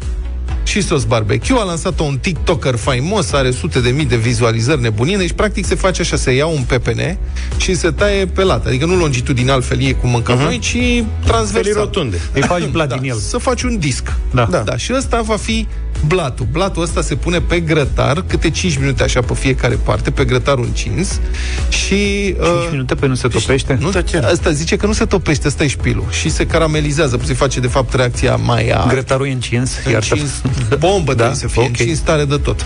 [0.64, 5.16] Și sos barbecue, a lansat un TikToker faimos, are sute de mii de vizualizări nebunine,
[5.16, 7.18] deci practic se face așa, se ia un pepene
[7.56, 10.42] și se taie pe lat, adică nu longitudinal felie cum mâncăm uh-huh.
[10.42, 11.62] noi, ci transversal.
[11.62, 12.20] Felii rotunde.
[12.32, 13.16] Îi faci blat da, din el.
[13.16, 14.12] Să faci un disc.
[14.30, 14.48] Da.
[14.50, 14.58] da.
[14.58, 14.76] da.
[14.76, 15.66] Și ăsta va fi
[16.06, 16.46] blatul.
[16.50, 20.64] Blatul ăsta se pune pe grătar, câte 5 minute așa pe fiecare parte, pe grătarul
[20.64, 21.20] încins
[21.68, 21.94] și...
[22.24, 22.36] 5
[22.70, 23.78] minute pe nu se topește?
[23.80, 23.90] Nu,
[24.30, 26.04] asta zice că nu se topește, ăsta e șpilul.
[26.10, 28.84] Și se caramelizează, se face de fapt reacția Maia.
[28.88, 30.42] Grătarul e încins, iar încins,
[30.78, 31.26] bombă da?
[31.26, 31.32] Da?
[31.34, 31.68] să fie, Ok.
[31.68, 31.86] okay.
[31.86, 32.60] încins tare de tot.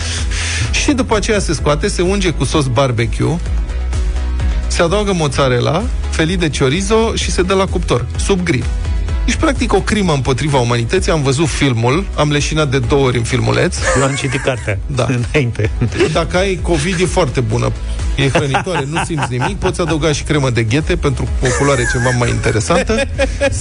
[0.71, 3.37] Și după aceea se scoate, se unge cu sos barbecue,
[4.67, 8.65] se adaugă mozzarella, felii de chorizo și se dă la cuptor, sub grill.
[9.25, 11.11] Deci, practic, o crimă împotriva umanității.
[11.11, 13.75] Am văzut filmul, am leșinat de două ori în filmuleț.
[13.97, 15.07] Eu am citit cartea Da.
[15.31, 15.71] înainte.
[16.11, 17.71] Dacă ai COVID, e foarte bună.
[18.23, 19.57] E hrănitoare, nu simți nimic.
[19.57, 23.07] Poți adăuga și cremă de ghete pentru o culoare ceva mai interesantă.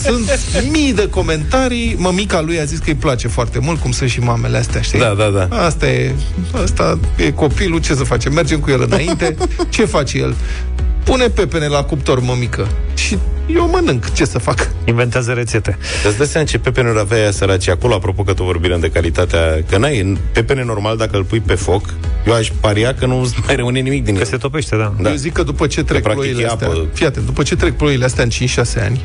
[0.04, 0.40] Sunt
[0.70, 1.94] mii de comentarii.
[1.98, 4.98] Mămica lui a zis că îi place foarte mult, cum sunt și mamele astea, știi?
[4.98, 5.64] Da, da, da.
[5.64, 6.14] Asta e,
[6.62, 8.32] asta e copilul, ce să facem?
[8.32, 9.36] Mergem cu el înainte.
[9.68, 10.34] Ce face el?
[11.08, 12.68] Pune pepene la cuptor, mămică.
[12.94, 13.18] Și
[13.54, 14.12] eu mănânc.
[14.12, 14.70] Ce să fac?
[14.84, 15.78] Inventează rețete.
[16.08, 19.40] Îți dai seama ce pepene avea aia săraci acolo, apropo că tu vorbim de calitatea...
[19.68, 21.94] Că n-ai, pepene normal, dacă îl pui pe foc,
[22.26, 24.26] eu aș paria că nu mai rămâne nimic din Că el.
[24.26, 24.94] se topește, da.
[25.00, 25.10] Da.
[25.10, 26.86] Eu zic că după ce trec practic ploile e astea, apă.
[26.92, 29.02] fii atent, după ce trec ploile astea în 5-6 ani,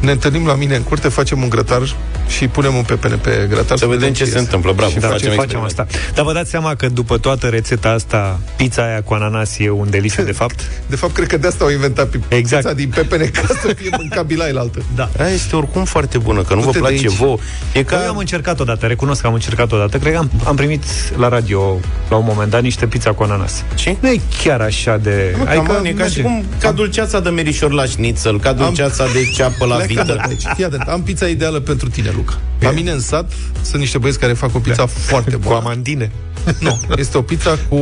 [0.00, 1.82] ne întâlnim la mine în curte, facem un grătar
[2.28, 3.78] și punem un pepene pe grătar.
[3.78, 4.72] Să vedem ce se întâmplă.
[4.72, 5.86] Bravo, și da, facem, facem asta.
[6.14, 9.90] Dar vă dați seama că după toată rețeta asta, pizza aia cu ananas e un
[9.90, 10.60] deliciu, de fapt?
[10.86, 12.62] De fapt, cred că de asta au inventat exact.
[12.62, 14.82] pizza din pepene, ca să fie mâncabilă la altă.
[14.94, 15.08] Da.
[15.18, 17.38] Aia este oricum foarte bună, că nu vă place vouă.
[17.72, 18.02] E ca...
[18.04, 19.98] Eu am încercat odată, recunosc că am încercat odată.
[19.98, 20.84] Cred că am, am primit
[21.16, 21.80] la radio,
[22.10, 23.64] la un moment dat, niște pizza cu ananas.
[23.74, 23.96] Ce?
[24.00, 25.34] Nu e chiar așa de...
[25.36, 29.10] Nu, adică, e ca și cum ca dulceața de merișor la șnițel, ca dulceața am...
[29.12, 30.30] de ceapă la vită.
[30.54, 32.38] Fii atent, am pizza ideală pentru tine, Luca.
[32.58, 33.32] La mine în sat
[33.62, 34.86] sunt niște băieți care fac o pizza da.
[34.86, 35.54] foarte bună.
[35.54, 36.10] Cu amandine.
[36.58, 37.76] Nu, este o pizza cu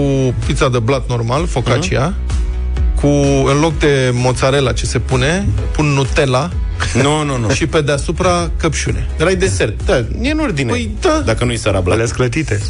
[0.47, 3.01] pizza de blat normal, focaccia, uh-huh.
[3.01, 3.07] cu,
[3.47, 6.51] în loc de mozzarella ce se pune, pun Nutella
[6.95, 7.51] nu, nu, nu.
[7.51, 9.09] Și pe deasupra căpșune.
[9.19, 9.85] Erai desert.
[9.85, 10.71] Da, e în ordine.
[10.71, 11.23] Păi, da.
[11.25, 11.95] Dacă nu-i sarabla.
[11.95, 12.61] Alea sclătite.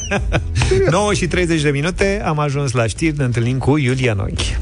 [0.90, 4.56] 9 și 30 de minute, am ajuns la știri, ne întâlnim cu Iulia Nochi.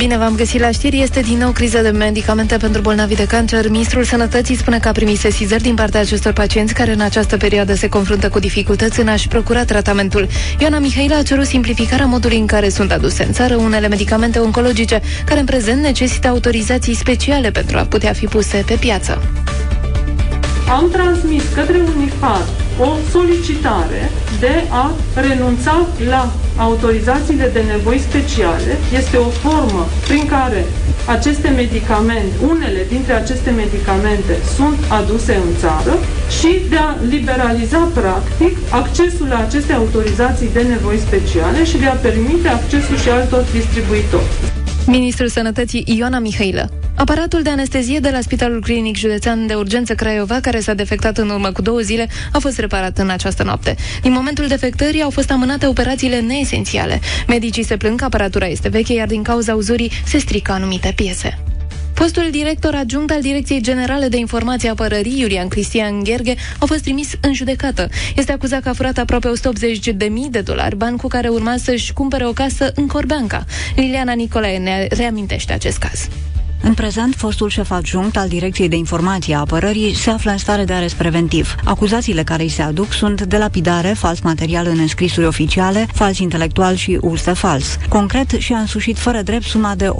[0.00, 1.00] Bine v-am găsit la știri.
[1.00, 3.68] Este din nou criză de medicamente pentru bolnavi de cancer.
[3.68, 7.74] Ministrul Sănătății spune că a primit sesizări din partea acestor pacienți care în această perioadă
[7.74, 10.28] se confruntă cu dificultăți în a-și procura tratamentul.
[10.58, 15.00] Ioana Mihaila a cerut simplificarea modului în care sunt aduse în țară unele medicamente oncologice,
[15.24, 19.22] care în prezent necesită autorizații speciale pentru a putea fi puse pe piață.
[20.78, 22.44] Am transmis către UNIFAR
[22.78, 24.10] o solicitare
[24.40, 28.72] de a renunța la autorizațiile de nevoi speciale.
[28.92, 30.64] Este o formă prin care
[31.06, 35.94] aceste medicamente, unele dintre aceste medicamente sunt aduse în țară
[36.38, 42.02] și de a liberaliza practic accesul la aceste autorizații de nevoi speciale și de a
[42.06, 44.59] permite accesul și altor distribuitori.
[44.86, 46.70] Ministrul Sănătății Ioana Mihailă.
[46.96, 51.28] Aparatul de anestezie de la Spitalul Clinic Județean de Urgență Craiova, care s-a defectat în
[51.28, 53.76] urmă cu două zile, a fost reparat în această noapte.
[54.02, 57.00] Din momentul defectării au fost amânate operațiile neesențiale.
[57.26, 61.38] Medicii se plâng că aparatura este veche, iar din cauza uzurii se strică anumite piese.
[62.00, 67.12] Fostul director adjunct al Direcției Generale de Informații Apărării, Iulian Cristian Gherghe, a fost trimis
[67.20, 67.88] în judecată.
[68.16, 71.56] Este acuzat că a furat aproape 180 de mii de dolari, bani cu care urma
[71.56, 73.44] să-și cumpere o casă în Corbeanca.
[73.76, 76.08] Liliana Nicolae ne reamintește acest caz.
[76.62, 80.64] În prezent, fostul șef adjunct al Direcției de Informație a Apărării se află în stare
[80.64, 81.54] de arest preventiv.
[81.64, 86.74] Acuzațiile care îi se aduc sunt de lapidare, fals material în înscrisuri oficiale, fals intelectual
[86.74, 87.78] și urse fals.
[87.88, 89.92] Concret, și-a însușit fără drept suma de 178.470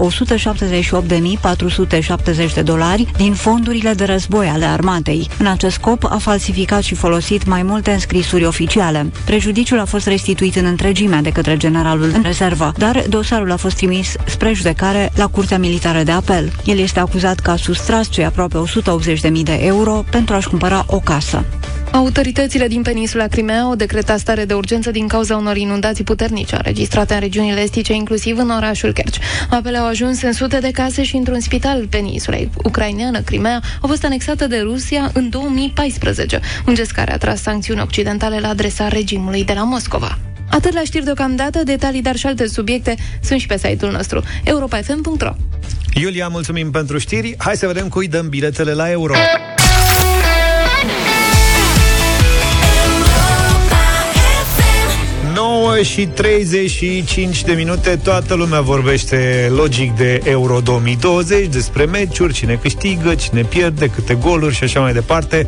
[2.54, 5.28] de dolari din fondurile de război ale armatei.
[5.38, 9.10] În acest scop, a falsificat și folosit mai multe înscrisuri oficiale.
[9.24, 13.76] Prejudiciul a fost restituit în întregime de către generalul în rezervă, dar dosarul a fost
[13.76, 16.49] trimis spre judecare la Curtea Militară de Apel.
[16.64, 18.56] El este acuzat că a sustras cei aproape
[19.26, 21.44] 180.000 de euro pentru a-și cumpăra o casă.
[21.92, 27.14] Autoritățile din peninsula Crimea au decretat stare de urgență din cauza unor inundații puternice înregistrate
[27.14, 29.18] în regiunile estice, inclusiv în orașul Kerch.
[29.50, 34.04] Apele au ajuns în sute de case și într-un spital peninsulei ucraineană, Crimea, a fost
[34.04, 39.44] anexată de Rusia în 2014, un gest care a tras sancțiuni occidentale la adresa regimului
[39.44, 40.18] de la Moscova.
[40.50, 45.32] Atât la știri deocamdată, detalii, dar și alte subiecte sunt și pe site-ul nostru, europafm.ro.
[45.94, 47.34] Iulia, mulțumim pentru știri.
[47.38, 49.14] Hai să vedem cui dăm biletele la euro.
[55.70, 62.58] 9 și 35 de minute Toată lumea vorbește logic de Euro 2020 Despre meciuri, cine
[62.62, 65.46] câștigă, cine pierde Câte goluri și așa mai departe.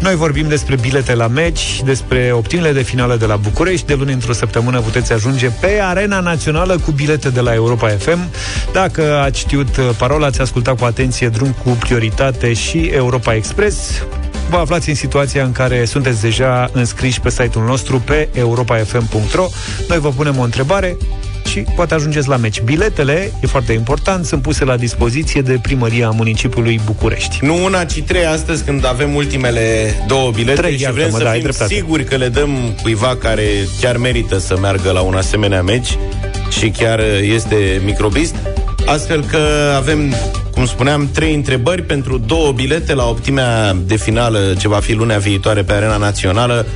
[0.00, 3.86] Noi vorbim despre bilete la meci Despre optimile de finală de la București.
[3.86, 8.30] De luni într-o săptămână puteți ajunge Pe Arena Națională cu bilete de la Europa FM
[8.72, 14.04] Dacă ați știut parola Ați ascultat cu atenție drum cu prioritate Și Europa Express
[14.48, 19.48] vă aflați în situația în care sunteți deja înscriși pe site-ul nostru pe europafm.ro.
[19.88, 20.96] Noi vă punem o întrebare
[21.48, 22.60] și poate ajungeți la meci.
[22.60, 27.38] Biletele, e foarte important, sunt puse la dispoziție de primăria municipiului București.
[27.44, 31.30] Nu una, ci trei astăzi când avem ultimele două bilete trei, și vrem să da,
[31.30, 32.50] fim siguri că le dăm
[32.82, 33.44] cuiva care
[33.80, 35.98] chiar merită să meargă la un asemenea meci
[36.58, 38.34] și chiar este microbist.
[38.92, 39.38] Astfel că
[39.76, 40.14] avem
[40.52, 45.18] cum spuneam, trei întrebări pentru două bilete la optimea de finală ce va fi lunea
[45.18, 46.66] viitoare pe arena națională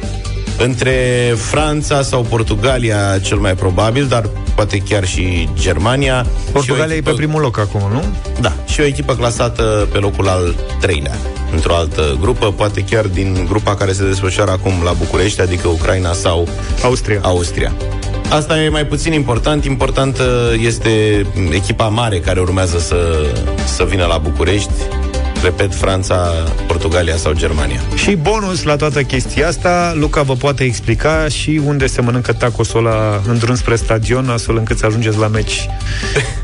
[0.58, 0.96] între
[1.36, 6.26] Franța sau Portugalia cel mai probabil, dar poate chiar și Germania.
[6.52, 7.08] Portugalia și echipă...
[7.08, 8.04] e pe primul loc acum, nu?
[8.40, 11.16] Da, și o echipă clasată pe locul al treilea,
[11.52, 16.12] într-o altă grupă, poate chiar din grupa care se desfășoară acum la București, adică Ucraina
[16.12, 16.48] sau
[16.82, 17.20] Austria.
[17.22, 17.72] Austria.
[18.32, 19.64] Asta e mai puțin important.
[19.64, 22.96] Importantă este echipa mare care urmează să,
[23.64, 24.72] să vină la București
[25.42, 26.28] repet, Franța,
[26.66, 27.80] Portugalia sau Germania.
[27.94, 32.86] Și bonus la toată chestia asta, Luca vă poate explica și unde se mănâncă tacosul
[32.86, 35.68] ăla în drum spre stadion, astfel încât să ajungeți la meci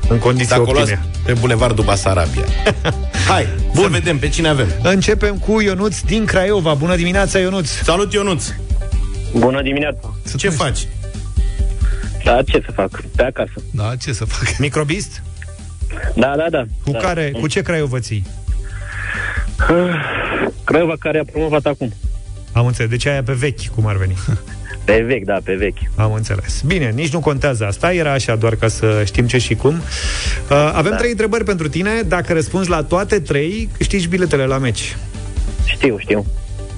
[0.08, 1.06] în condiții optime.
[1.24, 2.44] pe Bulevardul Basarabia.
[3.28, 3.82] Hai, Bun.
[3.82, 4.66] să vedem pe cine avem.
[4.82, 6.74] Începem cu Ionuț din Craiova.
[6.74, 7.68] Bună dimineața, Ionuț!
[7.82, 8.44] Salut, Ionuț!
[9.32, 10.14] Bună dimineața!
[10.36, 10.86] Ce faci?
[12.24, 13.02] Da, ce să fac?
[13.16, 13.52] Pe acasă.
[13.70, 14.56] Da, ce să fac?
[14.58, 15.22] Microbist?
[16.14, 16.64] Da, da, da.
[16.84, 16.98] Cu da.
[16.98, 18.26] care, cu ce Craiova ții?
[20.64, 21.92] Craiova care a promovat acum.
[22.52, 24.14] Am înțeles, deci aia pe vechi, cum ar veni.
[24.84, 25.78] Pe vechi, da, pe vechi.
[25.96, 26.62] Am înțeles.
[26.66, 29.74] Bine, nici nu contează asta, era așa doar ca să știm ce și cum.
[29.74, 30.96] Uh, avem da.
[30.96, 32.02] trei întrebări pentru tine.
[32.06, 34.96] Dacă răspunzi la toate trei, câștigi biletele la meci.
[35.64, 36.26] Știu, știu.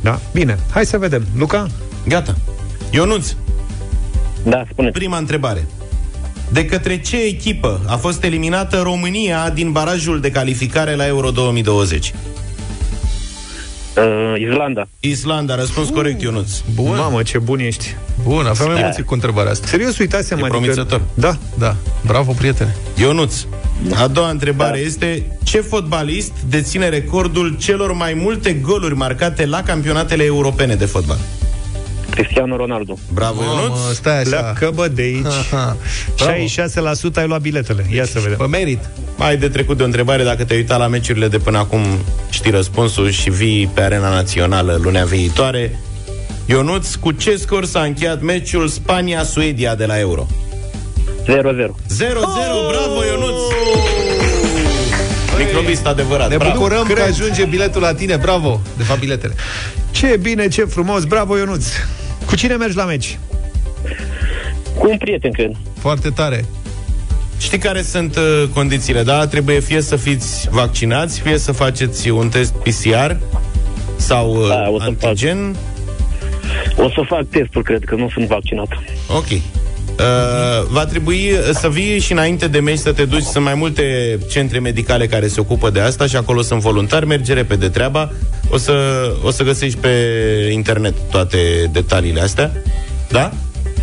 [0.01, 0.21] Da?
[0.33, 1.27] Bine, hai să vedem.
[1.37, 1.67] Luca?
[2.09, 2.37] Gata.
[2.91, 3.33] Ionuț,
[4.43, 4.91] Da, spune.
[4.91, 5.67] prima întrebare.
[6.53, 12.13] De către ce echipă a fost eliminată România din barajul de calificare la Euro 2020?
[13.97, 14.89] Uh, Islanda.
[15.01, 16.51] Islanda, răspuns corect, Ionuț.
[16.75, 16.97] Bun.
[16.97, 17.97] Mamă, ce bun ești.
[18.23, 19.67] Bun, avem emoții cu întrebarea asta.
[19.67, 20.57] Serios, uitasem, E adică...
[20.57, 21.01] promițător.
[21.15, 21.37] Da.
[21.59, 21.77] Da,
[22.07, 22.77] bravo, prietene.
[22.99, 23.35] Ionuț,
[23.95, 30.25] a doua întrebare este ce fotbalist deține recordul celor mai multe goluri marcate la campionatele
[30.25, 31.19] europene de fotbal?
[32.11, 32.99] Cristiano Ronaldo.
[33.13, 33.79] Bravo, Ionuț.
[33.79, 34.29] Mamă, stai așa.
[34.29, 35.27] Pleacă, bă, de aici.
[35.53, 35.77] Aha.
[36.25, 36.33] Bravo.
[37.13, 37.87] 66% ai luat biletele.
[37.95, 38.37] Ia să vedem.
[38.37, 38.79] Pe merit.
[39.17, 41.81] Mai de trecut de o întrebare, dacă te-ai uitat la meciurile de până acum,
[42.31, 45.79] știi răspunsul și vii pe arena națională lunea viitoare.
[46.47, 50.27] Ionuț, cu ce scor s-a încheiat meciul Spania-Suedia de la Euro?
[50.27, 51.27] 0-0.
[51.27, 51.33] 0-0,
[52.69, 53.41] bravo Ionuț!
[55.39, 56.53] Microbist adevărat, Ne bravo.
[56.53, 58.61] bucurăm că ajunge biletul la tine, bravo.
[58.77, 59.35] De fapt, biletele.
[59.91, 61.05] Ce bine, ce frumos.
[61.05, 61.65] Bravo, Ionuț.
[62.31, 63.19] Cu cine mergi la meci?
[64.79, 65.51] Cu un prieten, cred.
[65.79, 66.45] Foarte tare.
[67.39, 69.27] Știi care sunt uh, condițiile, da?
[69.27, 73.17] Trebuie fie să fiți vaccinați, fie să faceți un test PCR
[73.97, 75.57] sau uh, Da, o să antigen.
[76.77, 78.69] O să fac testul, cred că nu sunt vaccinat.
[79.17, 79.27] Ok.
[79.31, 79.37] Uh,
[80.69, 83.23] va trebui să vii și înainte de meci să te duci.
[83.23, 87.07] Sunt mai multe centre medicale care se ocupă de asta și acolo sunt voluntari.
[87.07, 88.13] Merge repede treaba.
[88.51, 88.73] O să,
[89.23, 89.89] o să găsești pe
[90.53, 91.39] internet toate
[91.73, 92.53] detaliile astea.
[93.09, 93.33] Da?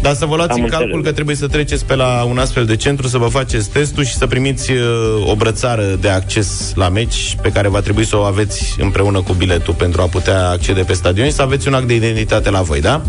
[0.02, 1.06] Dar să vă luați Am în calcul înțeles.
[1.06, 4.14] că trebuie să treceți pe la un astfel de centru, să vă faceți testul și
[4.16, 4.80] să primiți uh,
[5.28, 9.34] o brățară de acces la meci pe care va trebui să o aveți împreună cu
[9.34, 12.62] biletul pentru a putea accede pe stadion și să aveți un act de identitate la
[12.62, 13.02] voi, da?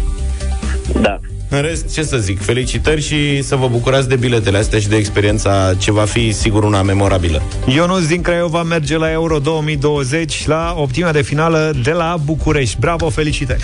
[1.01, 1.19] Da.
[1.51, 4.97] În rest, ce să zic, felicitări și să vă bucurați de biletele astea și de
[4.97, 7.43] experiența ce va fi sigur una memorabilă.
[7.75, 12.77] Ionuț din Craiova merge la Euro 2020 la optima de finală de la București.
[12.81, 13.63] Bravo, felicitări!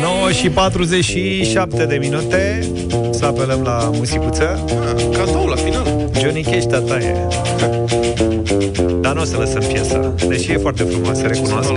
[0.00, 2.70] Nouă și 47 de minute
[3.10, 4.64] Să apelăm la musicuță
[5.12, 6.10] Cadou la final.
[6.20, 7.16] Johnny Cash, tata e
[9.04, 11.72] Dar nu o să lăsăm piesa Deși e foarte frumoasă, recunosc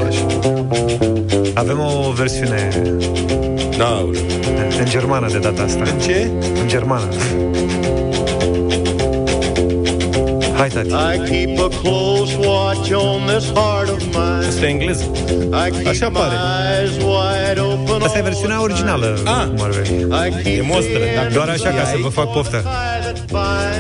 [1.53, 2.69] Avem o versiune
[3.77, 4.05] Da,
[4.79, 6.29] în germană de data asta În ce?
[6.61, 7.07] În germană
[10.55, 14.45] Hai, tati I keep a close watch on this heart of mine.
[14.47, 15.11] asta e engleză.
[15.67, 16.35] I keep Așa pare.
[18.13, 19.45] My eyes wide open Asta e all versiunea the originală Ah.
[19.55, 19.87] cum ar veni.
[19.87, 20.27] time.
[20.27, 22.63] I keep E mostră, the dacă- Doar așa ca să vă fac poftă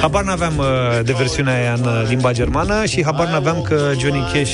[0.01, 0.65] Habar n-aveam uh,
[1.03, 4.53] de versiunea aia în uh, limba germană Și habar n-aveam că Johnny Cash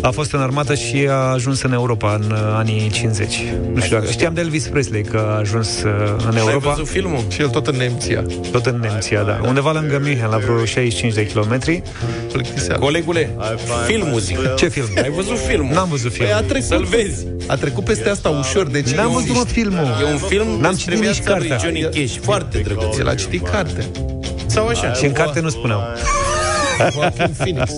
[0.00, 3.42] a fost în armată și a ajuns în Europa în uh, anii 50
[3.74, 5.90] Nu știu dacă știam de Elvis Presley că a ajuns uh,
[6.28, 7.24] în Ai Europa văzut filmul?
[7.28, 8.24] Și el tot în Nemția.
[8.52, 11.82] Tot în Nemția, da Undeva lângă München, la vreo 65 de kilometri
[12.32, 12.80] Plictiseală.
[12.80, 13.30] Colegule,
[13.86, 14.54] filmul zic.
[14.56, 14.86] Ce film?
[15.02, 15.74] Ai văzut filmul?
[15.74, 17.26] N-am văzut Păi a filmul trecut, Să-l vezi.
[17.46, 20.46] A trecut peste asta ușor, deci N-am e văzut, un- mă, filmul E un film
[20.60, 22.16] N-am despre citit nici viața lui cartea Johnny Cash.
[22.22, 22.98] Foarte drăguț.
[22.98, 23.86] El a citit carte.
[24.46, 24.92] Sau așa.
[24.92, 25.80] Și în carte nu spuneau
[26.92, 27.70] Joaquin Phoenix.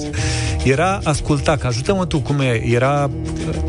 [0.70, 3.10] Era ascultac, ajută-mă tu cum e Era,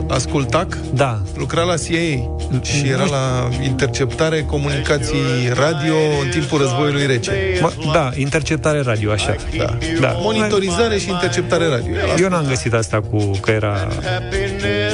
[0.08, 2.30] Ascultac, da lucra la CIA
[2.62, 5.18] și era la interceptare comunicații
[5.54, 7.32] radio în timpul războiului rece.
[7.62, 9.78] mă, Da, interceptare radio, așa Da.
[10.00, 10.12] Da.
[10.22, 11.92] Monitorizare și interceptare radio.
[11.94, 13.88] Era Eu n-am găsit asta cu că era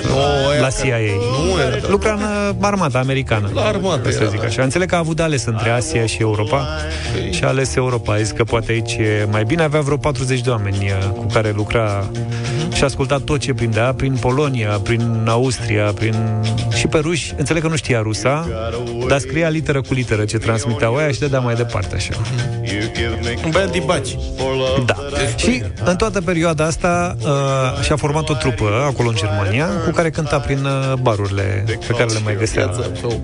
[0.04, 0.98] Nu, la CIA.
[0.98, 1.88] Nu era.
[1.90, 3.50] Lucra în uh, armata americană.
[3.54, 4.30] La armată Să era.
[4.30, 4.64] zic așa.
[4.64, 6.68] Înțeleg că a avut de ales între Asia și Europa
[7.30, 8.14] și a ales Europa.
[8.14, 9.64] A zis că poate aici e mai bine.
[9.64, 12.26] Avea vreo 40 de oameni uh, cu care lucra Rusia
[12.76, 16.16] și asculta tot ce prindea, prin Polonia, prin Austria, prin...
[16.76, 17.34] și pe ruși.
[17.38, 18.48] Înțeleg că nu știa rusa,
[19.08, 22.14] dar scria literă cu literă ce transmiteau aia și dădea mai departe așa.
[23.46, 24.18] Un băiat dibaci.
[24.86, 24.96] Da.
[25.36, 30.10] Și în toată perioada asta uh, și-a format o trupă acolo în Germania cu care
[30.10, 32.72] cânta prin uh, barurile pe care le mai găsea.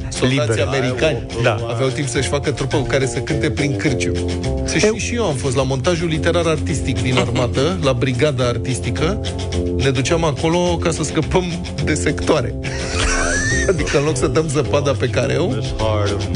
[0.10, 0.62] Soldații libere.
[0.62, 1.58] americani Da.
[1.70, 4.12] aveau timp să-și facă trupă cu care să cânte prin cârciu.
[4.64, 9.22] Se știu și eu am fost la montajul literar artistic din armată, la brigada artistică.
[9.78, 11.44] Ne duceam acolo ca să scăpăm
[11.84, 12.56] de sectoare.
[13.68, 15.64] Adică în loc să dăm zăpada pe careu,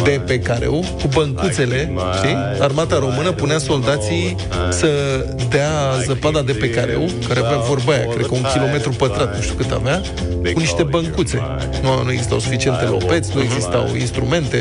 [0.04, 2.36] de pe careu, cu băncuțele, știi?
[2.60, 4.36] Armata română punea soldații
[4.70, 4.88] să
[5.50, 5.70] dea
[6.06, 9.56] zăpada de pe careu, care avea vorba aia, cred că un kilometru pătrat, nu știu
[9.56, 10.02] cât avea,
[10.54, 11.42] cu niște băncuțe.
[11.82, 14.58] Nu, nu existau suficiente lopeți, nu existau instrumente,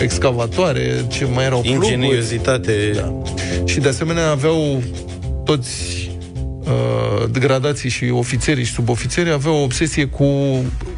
[0.00, 1.92] excavatoare, ce mai erau pluguri.
[1.92, 2.90] Ingeniozitate.
[2.94, 3.14] Da.
[3.64, 4.82] Și de asemenea aveau
[5.44, 6.09] toți
[6.70, 10.26] uh, gradații și ofițerii și subofițerii aveau o obsesie cu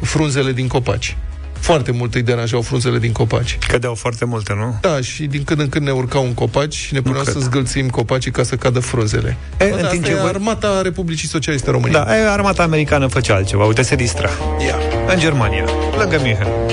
[0.01, 1.17] frunzele din copaci.
[1.59, 3.57] Foarte mult îi deranjau frunzele din copaci.
[3.67, 4.77] Cădeau foarte multe, nu?
[4.81, 7.89] Da, și din când în când ne urcau un copaci și ne puneau să zgâlțim
[7.89, 9.37] copacii ca să cadă frunzele.
[9.57, 12.03] E, Bă, în da, timp asta ce e voi- armata Republicii Socialiste României.
[12.03, 13.65] Da, e, armata americană făcea altceva.
[13.65, 14.29] Uite, se distra.
[14.67, 14.75] Ia.
[15.13, 15.63] În Germania,
[15.97, 16.72] lângă München.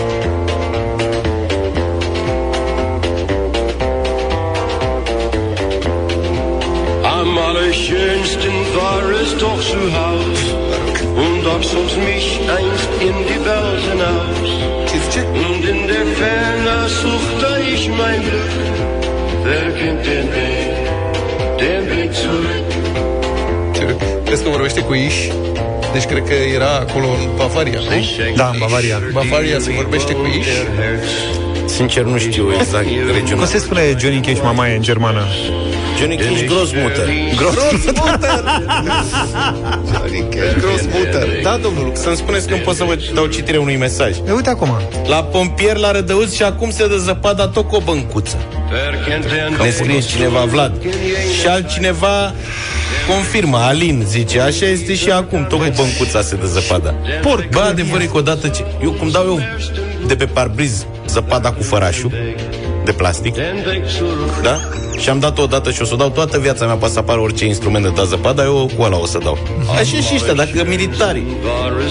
[24.30, 25.14] Crezi că vorbește cu Iș?
[25.92, 28.34] Deci cred că era acolo în Bavaria, nu?
[28.36, 29.00] Da, în Bavaria.
[29.12, 30.46] Bavaria se vorbește cu Iș?
[31.66, 33.34] Sincer, nu știu exact regiunea.
[33.34, 35.26] Cum se spune Johnny Cash Mamaie în germană?
[35.98, 37.08] Johnny Cash Grossmutter.
[37.36, 38.44] Grossmutter!
[39.92, 41.42] Johnny Cash Grossmutter.
[41.42, 42.00] Da, domnul Lux.
[42.00, 44.16] Să-mi spuneți când pot să vă dau citire unui mesaj.
[44.28, 44.80] E, uite acum.
[45.06, 48.36] La pompier la Rădăuți și acum se dă zăpada tot cu o băncuță.
[48.70, 50.72] Wer kennt den Ne scrie cineva Vlad.
[51.40, 52.34] Și altcineva
[53.14, 56.94] confirmă, Alin zice, așa este și acum, tot cu băncuța se dă zăpada.
[57.22, 57.48] Porc!
[57.48, 58.64] Bă, adevăr e că odată ce...
[58.82, 59.40] Eu cum dau eu
[60.06, 62.12] de pe parbriz zăpada cu fărașul
[62.84, 63.34] de plastic,
[64.42, 64.58] da?
[64.98, 67.20] Și am dat-o odată și o să o dau toată viața mea, poate să apară
[67.20, 69.38] orice instrument de dat zăpada, eu cu ăla o să dau.
[69.70, 71.26] Așa și ăștia, dacă militarii,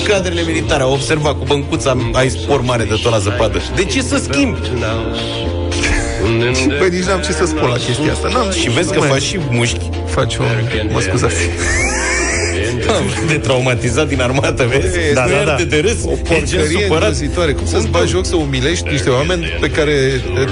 [0.08, 3.60] cadrele militare au observat cu băncuța, ai spor mare de tot la zăpadă.
[3.76, 4.60] De ce să schimbi?
[6.80, 8.28] Băi, nici n-am ce să spun la chestia asta.
[8.28, 9.90] N-am Și vezi că Mai- faci și mușchi.
[10.10, 10.44] Faci o...
[10.92, 11.50] Mă scuzați.
[13.28, 14.98] De traumatizat din armată, vezi?
[15.14, 15.76] Da, Nu da, iarde da.
[15.76, 15.98] de râs.
[16.06, 17.02] O E gen porcărie supărat.
[17.04, 17.52] îngrozitoare.
[17.52, 19.94] Cum să-ți bagi joc să umilești niște oameni pe care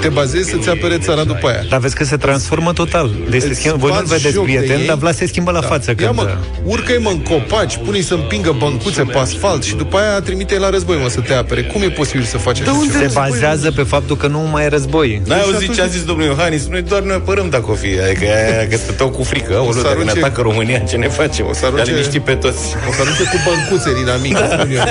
[0.00, 1.62] te bazezi să-ți apere țara după aia?
[1.70, 3.10] Dar vezi că se transformă total.
[3.30, 4.86] Deci se Îți schimbă, voi nu bați vedeți joc de prieten, ei.
[4.86, 5.90] dar Vlad se schimbă la față.
[6.00, 6.16] Ia Când...
[6.18, 6.28] mă,
[6.64, 10.70] urcă-i mă în copaci, pune să împingă băncuțe pe asfalt și după aia trimite la
[10.70, 11.62] război, mă, să te apere.
[11.62, 12.98] Cum e posibil să faci așa ceva?
[13.06, 15.22] se bazează pe faptul că nu mai e război.
[15.26, 16.66] N-ai Deci auzit atunci- ce a zis domnul Iohannis?
[16.66, 17.86] Noi doar ne apărăm dacă o fi.
[18.00, 19.62] Adică, aia, că stăteau cu frică.
[19.68, 21.46] O să să ne arunce- atacă România, ce ne facem?
[21.48, 21.90] O să să arunce- arunce...
[21.90, 22.74] liniști pe toți.
[22.88, 24.84] O să arunce cu băncuțe din amică, spun eu.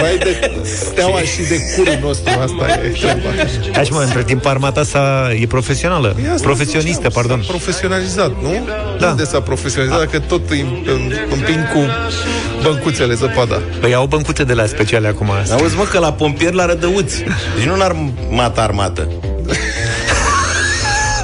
[0.00, 3.28] Vai de steaua și de curul nostru, asta e treaba.
[3.72, 6.08] Hai și mă, între timp armata sa e profesională.
[6.08, 7.44] Păi asta Profesionistă, pardon.
[7.46, 8.68] Profesionalizat, nu?
[9.00, 9.08] Da.
[9.08, 11.80] Unde s-a profesionalizat dacă tot îi îmi- împing cu
[12.62, 13.60] băncuțele zăpada?
[13.80, 15.30] Păi au băncuțe de la speciale acum.
[15.52, 17.22] Auzi, mă, că la pompieri la rădăuți.
[17.56, 19.08] Deci nu în armata armată.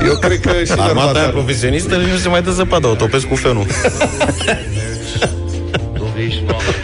[0.04, 2.94] Eu cred că și în Armata aia armata profesionistă nu se mai dă zăpadă, o
[2.94, 3.66] topesc cu fenul.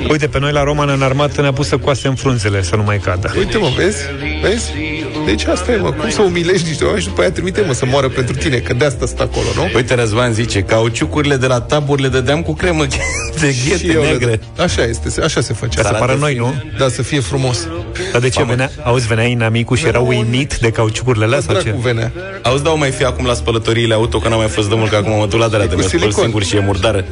[0.08, 2.98] Uite, pe noi la Roman în armată ne-a pus să coasem frunzele să nu mai
[2.98, 3.32] cadă.
[3.38, 3.98] Uite mă, vezi?
[4.42, 4.70] Vezi?
[5.26, 7.86] Deci asta e, mă, cum să umilești niște oameni și după aia trimite, mă, să
[7.86, 9.70] moară pentru tine, că de asta stă acolo, nu?
[9.74, 12.86] Uite, Răzvan zice, cauciucurile de la taburi le dădeam cu cremă
[13.40, 14.36] de Și ghete eu le negre.
[14.56, 15.80] dă- Așa este, așa se face.
[15.80, 16.54] Ca să pară noi, nu?
[16.78, 17.66] Da, să fie frumos.
[18.12, 18.70] Dar de ce venea?
[18.82, 21.62] Auzi, venea inamicul și era uimit de cauciucurile alea sau ce?
[21.62, 22.12] Dracu venea.
[22.42, 24.96] Auzi, dau mai fi acum la spălătoriile auto, că n-am mai fost de mult, că
[24.96, 26.22] acum mă duc la de cu de mă spăl silicon.
[26.22, 27.04] singur și e murdară.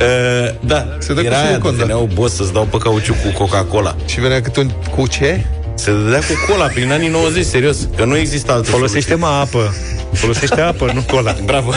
[0.00, 1.82] Uh, da, Se dă cu era aia, silicon, de da.
[1.84, 3.94] veneau boss să-ți dau pe cauciuc cu Coca-Cola.
[4.06, 4.70] Și venea câte un...
[4.96, 5.44] Cu ce?
[5.74, 9.74] Se dădea cu cola prin anii 90, serios, că nu exista altă Folosește mă apă.
[10.12, 11.34] Folosește apă, nu cola.
[11.44, 11.72] Bravo.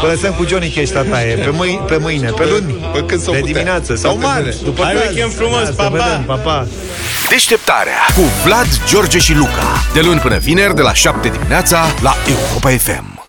[0.00, 1.34] Vă lăsăm cu Johnny Cash, tataie.
[1.34, 3.52] Pe, mâine, pe mâine, pe luni, Pe când s-o de putea.
[3.52, 4.54] dimineață sau Pe marți, bune.
[4.64, 5.02] după Hai caz.
[5.08, 5.96] weekend frumos, Da, pa, să pa!
[6.04, 6.66] vedem, pa, pa!
[7.28, 9.82] Deșteptarea cu Vlad, George și Luca.
[9.94, 13.17] De luni până vineri, de la 7 dimineața, la Europa FM.